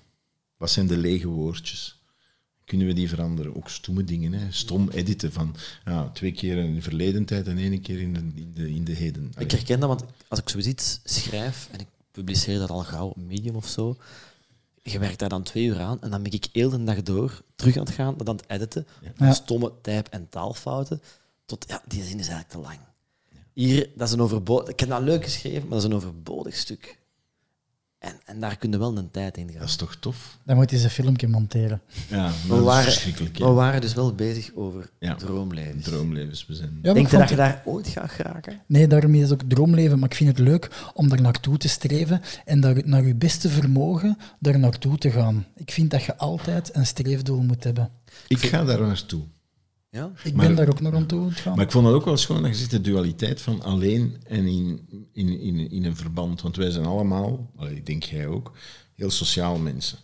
Wat 0.57 0.71
zijn 0.71 0.87
de 0.87 0.97
lege 0.97 1.27
woordjes? 1.27 2.01
Kunnen 2.65 2.87
we 2.87 2.93
die 2.93 3.09
veranderen? 3.09 3.55
Ook 3.55 3.69
stomme 3.69 4.03
dingen, 4.03 4.33
hè? 4.33 4.51
stom 4.51 4.89
editen 4.89 5.31
van 5.31 5.55
ja, 5.85 6.09
twee 6.09 6.31
keer 6.31 6.57
in 6.57 6.75
de 6.75 6.81
verleden 6.81 7.25
tijd 7.25 7.47
en 7.47 7.57
één 7.57 7.81
keer 7.81 8.01
in 8.01 8.13
de, 8.13 8.19
in 8.19 8.51
de, 8.53 8.69
in 8.69 8.83
de 8.83 8.93
heden. 8.93 9.31
Ik 9.37 9.51
herken 9.51 9.79
dat, 9.79 9.89
want 9.89 10.03
als 10.27 10.39
ik 10.39 10.49
zoiets 10.49 10.99
schrijf 11.03 11.67
en 11.71 11.79
ik 11.79 11.87
publiceer 12.13 12.59
dat 12.59 12.69
al 12.69 12.79
gauw 12.83 13.07
op 13.07 13.17
Medium 13.17 13.55
of 13.55 13.67
zo, 13.67 13.95
je 14.81 14.99
werkt 14.99 15.19
daar 15.19 15.29
dan 15.29 15.43
twee 15.43 15.63
uur 15.65 15.79
aan 15.79 16.01
en 16.01 16.09
dan 16.09 16.23
ben 16.23 16.31
ik 16.31 16.47
heel 16.51 16.69
de 16.69 16.83
dag 16.83 17.01
door 17.01 17.41
terug 17.55 17.77
aan 17.77 17.83
het 17.83 17.93
gaan, 17.93 18.17
dat 18.17 18.29
aan 18.29 18.35
het 18.35 18.45
editen, 18.47 18.87
Ja. 19.17 19.33
stomme 19.33 19.71
type- 19.81 20.09
en 20.09 20.29
taalfouten, 20.29 21.01
tot 21.45 21.65
ja, 21.67 21.81
die 21.87 22.03
zin 22.03 22.19
is 22.19 22.27
eigenlijk 22.27 22.49
te 22.49 22.57
lang. 22.57 22.79
Hier, 23.53 23.89
dat 23.95 24.07
is 24.07 24.13
een 24.13 24.21
overbodig... 24.21 24.67
Ik 24.69 24.79
heb 24.79 24.89
dat 24.89 25.01
leuk 25.01 25.23
geschreven, 25.23 25.61
maar 25.61 25.69
dat 25.69 25.77
is 25.77 25.83
een 25.83 25.95
overbodig 25.95 26.55
stuk. 26.55 26.99
En, 28.03 28.13
en 28.25 28.39
daar 28.39 28.57
kun 28.57 28.71
je 28.71 28.77
wel 28.77 28.97
een 28.97 29.11
tijd 29.11 29.37
in 29.37 29.49
gaan. 29.49 29.59
Dat 29.59 29.67
is 29.69 29.75
toch 29.75 29.95
tof? 29.95 30.37
Dan 30.45 30.55
moet 30.55 30.69
je 30.71 30.77
ze 30.77 30.89
filmpje 30.89 31.27
monteren. 31.27 31.81
Ja, 32.09 32.31
we, 32.41 32.47
dat 32.47 32.57
is 32.57 32.63
waren, 32.63 32.83
verschrikkelijk. 32.83 33.37
we 33.37 33.45
waren 33.45 33.81
dus 33.81 33.93
wel 33.93 34.15
bezig 34.15 34.51
over 34.55 34.89
Ja. 34.99 35.15
droomlevens. 35.15 35.83
Droomlevens, 35.85 36.45
we 36.45 36.53
zijn... 36.53 36.79
Ja, 36.81 36.93
Denk 36.93 37.09
je 37.09 37.17
dat 37.17 37.29
je 37.29 37.35
daar 37.35 37.61
ooit 37.65 37.87
gaat 37.87 38.11
geraken? 38.11 38.61
Nee, 38.67 38.87
daarom 38.87 39.15
is 39.15 39.21
het 39.21 39.33
ook 39.33 39.49
droomleven. 39.49 39.99
Maar 39.99 40.09
ik 40.09 40.15
vind 40.15 40.29
het 40.29 40.39
leuk 40.47 40.69
om 40.93 41.09
daar 41.09 41.21
naartoe 41.21 41.57
te 41.57 41.67
streven 41.67 42.21
en 42.45 42.59
daar 42.59 42.81
naar 42.85 43.05
je 43.05 43.15
beste 43.15 43.49
vermogen 43.49 44.17
daar 44.39 44.59
naartoe 44.59 44.97
te 44.97 45.11
gaan. 45.11 45.45
Ik 45.55 45.71
vind 45.71 45.91
dat 45.91 46.03
je 46.03 46.17
altijd 46.17 46.75
een 46.75 46.85
streefdoel 46.85 47.41
moet 47.41 47.63
hebben. 47.63 47.89
Ik 48.27 48.39
ga 48.39 48.63
daar 48.63 48.81
naartoe. 48.81 49.21
Ja? 49.93 50.11
Ik 50.23 50.33
Maar- 50.33 50.47
ben 50.47 50.55
daar 50.55 50.67
ook 50.69 50.81
nog 50.81 50.93
aan 50.93 51.05
toe 51.05 51.31
gaan. 51.31 51.55
Maar 51.55 51.65
ik 51.65 51.71
vond 51.71 51.85
het 51.85 51.95
ook 51.95 52.05
wel 52.05 52.17
schoon 52.17 52.41
dat 52.41 52.51
je 52.51 52.57
ziet 52.57 52.69
de 52.69 52.81
dualiteit 52.81 53.41
van 53.41 53.61
alleen 53.61 54.17
en 54.27 54.47
in, 54.47 54.87
in, 55.11 55.39
in, 55.39 55.69
in 55.71 55.83
een 55.85 55.95
verband. 55.95 56.41
Want 56.41 56.55
wij 56.55 56.69
zijn 56.71 56.85
allemaal, 56.85 57.51
ik 57.69 57.85
denk 57.85 58.03
jij 58.03 58.27
ook, 58.27 58.51
heel 58.95 59.09
sociaal 59.11 59.57
mensen. 59.57 59.97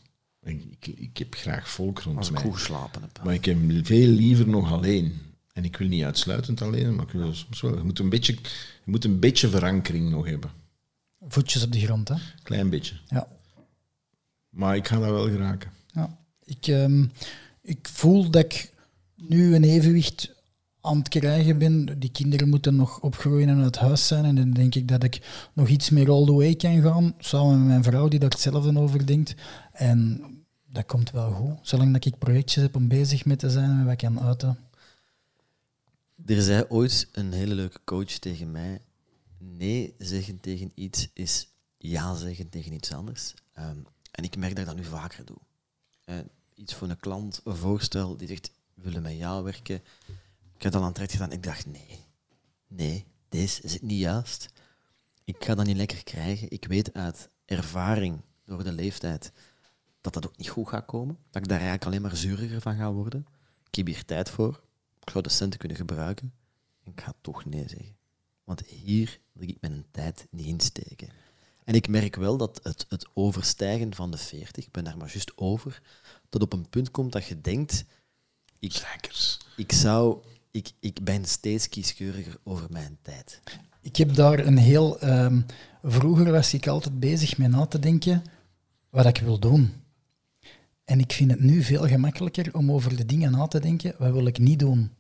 Ik, 0.44 0.64
ik, 0.80 0.88
ik 0.98 1.18
heb 1.18 1.34
graag 1.36 1.70
volk 1.70 2.00
rond 2.00 2.18
Als 2.18 2.28
ik 2.28 2.34
mij. 2.34 2.42
goed 2.42 2.54
geslapen 2.54 3.02
heb. 3.02 3.22
Maar 3.24 3.34
ik 3.34 3.46
heb 3.46 3.58
veel 3.84 4.08
liever 4.08 4.48
nog 4.48 4.72
alleen. 4.72 5.18
En 5.54 5.64
ik 5.64 5.78
wil 5.78 5.88
niet 5.88 6.04
uitsluitend 6.04 6.62
alleen, 6.62 6.96
maar 6.96 7.06
ik 7.06 7.12
wil 7.12 7.34
soms 7.34 7.62
wel. 7.62 7.78
Je 7.78 7.84
moet 7.84 8.00
een 8.00 8.10
beetje, 8.10 8.34
je 8.84 8.92
moet 8.92 9.06
een 9.06 9.20
beetje 9.20 9.50
verankering 9.50 10.10
nog 10.10 10.26
hebben. 10.26 10.52
Voetjes 11.28 11.64
op 11.64 11.72
de 11.72 11.80
grond, 11.80 12.08
hè. 12.08 12.16
Klein 12.44 12.70
beetje. 12.70 12.96
Ja. 13.08 13.28
Maar 14.50 14.76
ik 14.76 14.88
ga 14.88 15.00
dat 15.00 15.10
wel 15.10 15.28
geraken. 15.30 15.72
Ja. 15.88 16.18
Ik, 16.44 16.68
ehm, 16.68 17.06
ik 17.62 17.88
voel 17.92 18.30
dat 18.30 18.44
ik 18.44 18.72
nu 19.28 19.56
een 19.56 19.64
evenwicht 19.64 20.34
aan 20.82 20.98
het 20.98 21.10
krijgen 21.10 21.58
ben. 21.58 22.00
Die 22.00 22.12
kinderen 22.12 22.50
moeten 22.50 22.76
nog 22.76 23.00
opgroeien 23.00 23.50
en 23.50 23.62
uit 23.62 23.78
huis 23.78 24.08
zijn. 24.08 24.26
En 24.26 24.36
dan 24.36 24.52
denk 24.52 24.76
ik 24.76 24.88
dat 24.88 25.04
ik 25.04 25.48
nog 25.54 25.68
iets 25.68 25.90
meer 25.90 26.12
all 26.12 26.26
the 26.26 26.34
way 26.34 26.56
kan 26.56 26.82
gaan. 26.82 27.16
Samen 27.20 27.58
met 27.58 27.68
mijn 27.68 27.84
vrouw, 27.84 28.08
die 28.08 28.20
daar 28.20 28.30
hetzelfde 28.30 28.80
over 28.80 29.06
denkt. 29.06 29.36
En 29.72 30.22
dat 30.72 30.86
komt 30.86 31.12
wel 31.12 31.32
goed. 31.32 31.58
Zolang 31.62 31.94
dat 31.94 32.06
ik 32.06 32.18
projectjes 32.18 32.64
heb 32.64 32.76
om 32.76 32.88
bezig 32.88 33.26
mee 33.26 33.36
te 33.36 33.50
zijn 33.50 33.70
en 33.70 33.86
wat 33.86 33.96
kan 33.96 34.20
uiten. 34.20 34.58
Er 36.26 36.42
zei 36.42 36.66
ooit 36.68 37.08
een 37.12 37.32
hele 37.32 37.56
leuke 37.56 37.80
coach 37.84 38.12
tegen 38.12 38.52
mij: 38.52 38.82
nee 39.38 39.96
zeggen 39.98 40.40
tegen 40.40 40.72
iets 40.76 41.10
is 41.14 41.48
ja 41.78 42.16
zeggen 42.16 42.50
tegen 42.50 42.74
iets 42.74 42.94
anders. 42.94 43.34
Ehm, 43.54 43.78
en 44.12 44.24
ik 44.24 44.38
merk 44.38 44.52
dat 44.52 44.60
ik 44.60 44.66
dat 44.66 44.76
nu 44.76 44.84
vaker 44.84 45.26
doe. 45.26 45.38
Eh, 46.06 46.16
iets 46.56 46.74
voor 46.74 46.90
een 46.90 47.00
klant, 47.00 47.42
een 47.44 47.56
voorstel 47.56 48.18
die 48.18 48.28
zegt: 48.28 48.52
willen 48.82 49.02
met 49.02 49.18
jou 49.18 49.44
werken. 49.44 49.82
Ik 50.56 50.62
heb 50.62 50.72
dat 50.72 50.82
aan 50.82 50.94
het 50.94 51.12
gedaan. 51.12 51.32
Ik 51.32 51.44
dacht: 51.44 51.66
nee, 51.66 52.06
nee, 52.68 53.06
deze 53.30 53.62
is 53.62 53.74
het 53.74 53.82
niet 53.82 54.00
juist. 54.00 54.50
Ik 55.24 55.44
ga 55.44 55.56
dat 55.56 55.66
niet 55.66 55.78
lekker 55.78 56.04
krijgen. 56.04 56.52
Ik 56.52 56.66
weet 56.66 56.94
uit 56.94 57.30
ervaring 57.46 58.22
door 58.46 58.64
de 58.64 58.72
leeftijd 58.72 59.32
dat 60.02 60.14
dat 60.14 60.28
ook 60.28 60.38
niet 60.38 60.50
goed 60.50 60.68
gaat 60.68 60.86
komen. 60.86 61.18
Dat 61.30 61.42
ik 61.42 61.48
daar 61.48 61.58
eigenlijk 61.58 61.86
alleen 61.86 62.02
maar 62.02 62.16
zuriger 62.16 62.62
van 62.62 62.76
ga 62.76 62.92
worden. 62.92 63.26
Ik 63.68 63.76
heb 63.76 63.86
hier 63.86 64.06
tijd 64.06 64.30
voor. 64.30 64.62
Ik 65.02 65.10
zou 65.10 65.24
de 65.24 65.30
centen 65.30 65.60
kunnen 65.60 65.78
gebruiken. 65.78 66.34
En 66.84 66.92
ik 66.92 67.02
ga 67.02 67.14
toch 67.22 67.46
nee 67.46 67.68
zeggen. 67.68 67.98
Want 68.44 68.66
hier 68.66 69.20
wil 69.32 69.50
ik 69.50 69.58
mijn 69.62 69.86
tijd 69.92 70.28
niet 70.30 70.46
insteken. 70.46 71.10
En 71.64 71.76
ik 71.76 71.88
merk 71.88 72.16
wel 72.16 72.38
dat 72.38 72.60
het, 72.64 72.86
het 72.90 73.08
overstijgen 73.14 73.96
van 73.96 74.12
de 74.12 74.18
40, 74.18 74.66
ik 74.66 74.72
ben 74.72 74.84
daar 74.84 74.98
maar 74.98 75.12
juist 75.12 75.38
over, 75.38 75.82
tot 76.30 76.42
op 76.42 76.54
een 76.54 76.70
punt 76.70 76.92
komt 76.92 77.12
dat 77.12 77.26
je 77.26 77.42
denkt, 77.42 77.86
ik, 78.60 78.82
ik 79.56 79.72
zou, 79.72 80.18
ik, 80.52 80.72
ik 80.80 81.04
ben 81.04 81.26
steeds 81.26 81.70
kieskeuriger 81.70 82.38
over 82.44 82.68
mijn 82.70 82.98
tijd. 83.02 83.42
Ik 83.82 83.96
heb 83.96 84.16
daar 84.16 84.40
een 84.40 84.58
heel... 84.58 85.00
ehm, 85.00 85.42
vroeger 85.84 86.32
was 86.32 86.54
ik 86.54 86.68
altijd 86.68 87.00
bezig 87.00 87.38
met 87.38 87.52
na 87.52 87.66
te 87.66 87.80
denken 87.80 88.24
wat 88.90 89.06
ik 89.06 89.18
wil 89.18 89.40
doen. 89.40 89.74
En 90.84 91.00
ik 91.00 91.12
vind 91.12 91.32
het 91.32 91.40
nu 91.40 91.64
veel 91.64 91.88
gemakkelijker 91.88 92.56
om 92.56 92.72
over 92.72 92.96
de 92.96 93.06
dingen 93.06 93.32
na 93.32 93.48
te 93.48 93.60
denken, 93.60 93.96
wat 93.98 94.12
wil 94.12 94.26
ik 94.26 94.38
niet 94.38 94.60
doen. 94.60 94.92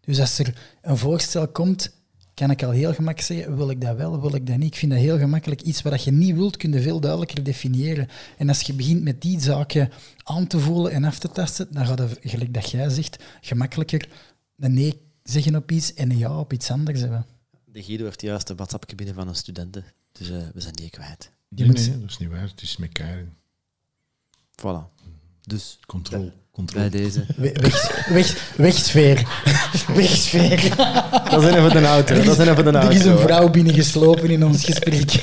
Dus 0.00 0.20
als 0.20 0.38
er 0.38 0.78
een 0.82 0.96
voorstel 0.96 1.48
komt, 1.48 2.01
kan 2.34 2.50
ik 2.50 2.62
al 2.62 2.70
heel 2.70 2.94
gemakkelijk 2.94 3.20
zeggen, 3.34 3.56
wil 3.56 3.70
ik 3.70 3.80
dat 3.80 3.96
wel, 3.96 4.20
wil 4.20 4.34
ik 4.34 4.46
dat 4.46 4.56
niet. 4.56 4.72
Ik 4.72 4.76
vind 4.78 4.92
dat 4.92 5.00
heel 5.00 5.18
gemakkelijk. 5.18 5.62
Iets 5.62 5.82
wat 5.82 6.04
je 6.04 6.10
niet 6.12 6.34
wilt, 6.34 6.56
kun 6.56 6.72
je 6.72 6.82
veel 6.82 7.00
duidelijker 7.00 7.42
definiëren. 7.44 8.08
En 8.38 8.48
als 8.48 8.60
je 8.60 8.72
begint 8.72 9.02
met 9.02 9.20
die 9.22 9.40
zaken 9.40 9.90
aan 10.22 10.46
te 10.46 10.58
voelen 10.58 10.92
en 10.92 11.04
af 11.04 11.18
te 11.18 11.28
tasten, 11.28 11.66
dan 11.70 11.86
gaat 11.86 11.98
het, 11.98 12.18
gelijk 12.22 12.54
dat 12.54 12.70
jij 12.70 12.88
zegt, 12.88 13.22
gemakkelijker 13.40 14.08
een 14.58 14.74
nee 14.74 15.00
zeggen 15.22 15.56
op 15.56 15.70
iets 15.70 15.94
en 15.94 16.10
een 16.10 16.18
ja 16.18 16.38
op 16.38 16.52
iets 16.52 16.70
anders 16.70 17.00
hebben. 17.00 17.26
De 17.64 17.82
Guido 17.82 18.04
heeft 18.04 18.20
juist 18.22 18.48
een 18.48 18.56
WhatsApp 18.56 18.92
binnen 18.96 19.14
van 19.14 19.28
een 19.28 19.34
studenten, 19.34 19.84
dus 20.12 20.30
eh, 20.30 20.36
we 20.54 20.60
zijn 20.60 20.74
die 20.74 20.90
kwijt. 20.90 21.30
Nee, 21.48 21.66
moet- 21.66 21.76
nee, 21.88 21.98
dat 22.00 22.10
is 22.10 22.18
niet 22.18 22.28
waar. 22.30 22.48
Het 22.48 22.62
is 22.62 22.76
met 22.76 22.92
Karin. 22.92 23.32
Voilà. 24.60 24.90
Dus 25.44 25.78
Controle. 25.86 26.22
bij 26.22 26.32
Controle. 26.52 26.88
deze. 26.88 27.24
We- 27.36 27.52
Weg, 27.60 28.06
weg, 28.08 28.52
wegsfeer. 28.56 29.22
Wegsfeer. 29.94 30.76
Dat 31.30 31.42
zijn 31.42 31.54
even 31.54 31.70
de 31.70 31.86
auto. 31.86 32.22
Dat 32.22 32.36
zijn 32.36 32.48
even 32.48 32.64
de 32.64 32.78
Er 32.78 32.92
is 32.92 33.04
een 33.04 33.18
vrouw 33.18 33.50
binnengeslopen 33.50 34.30
in 34.30 34.44
ons 34.44 34.64
gesprek. 34.64 35.12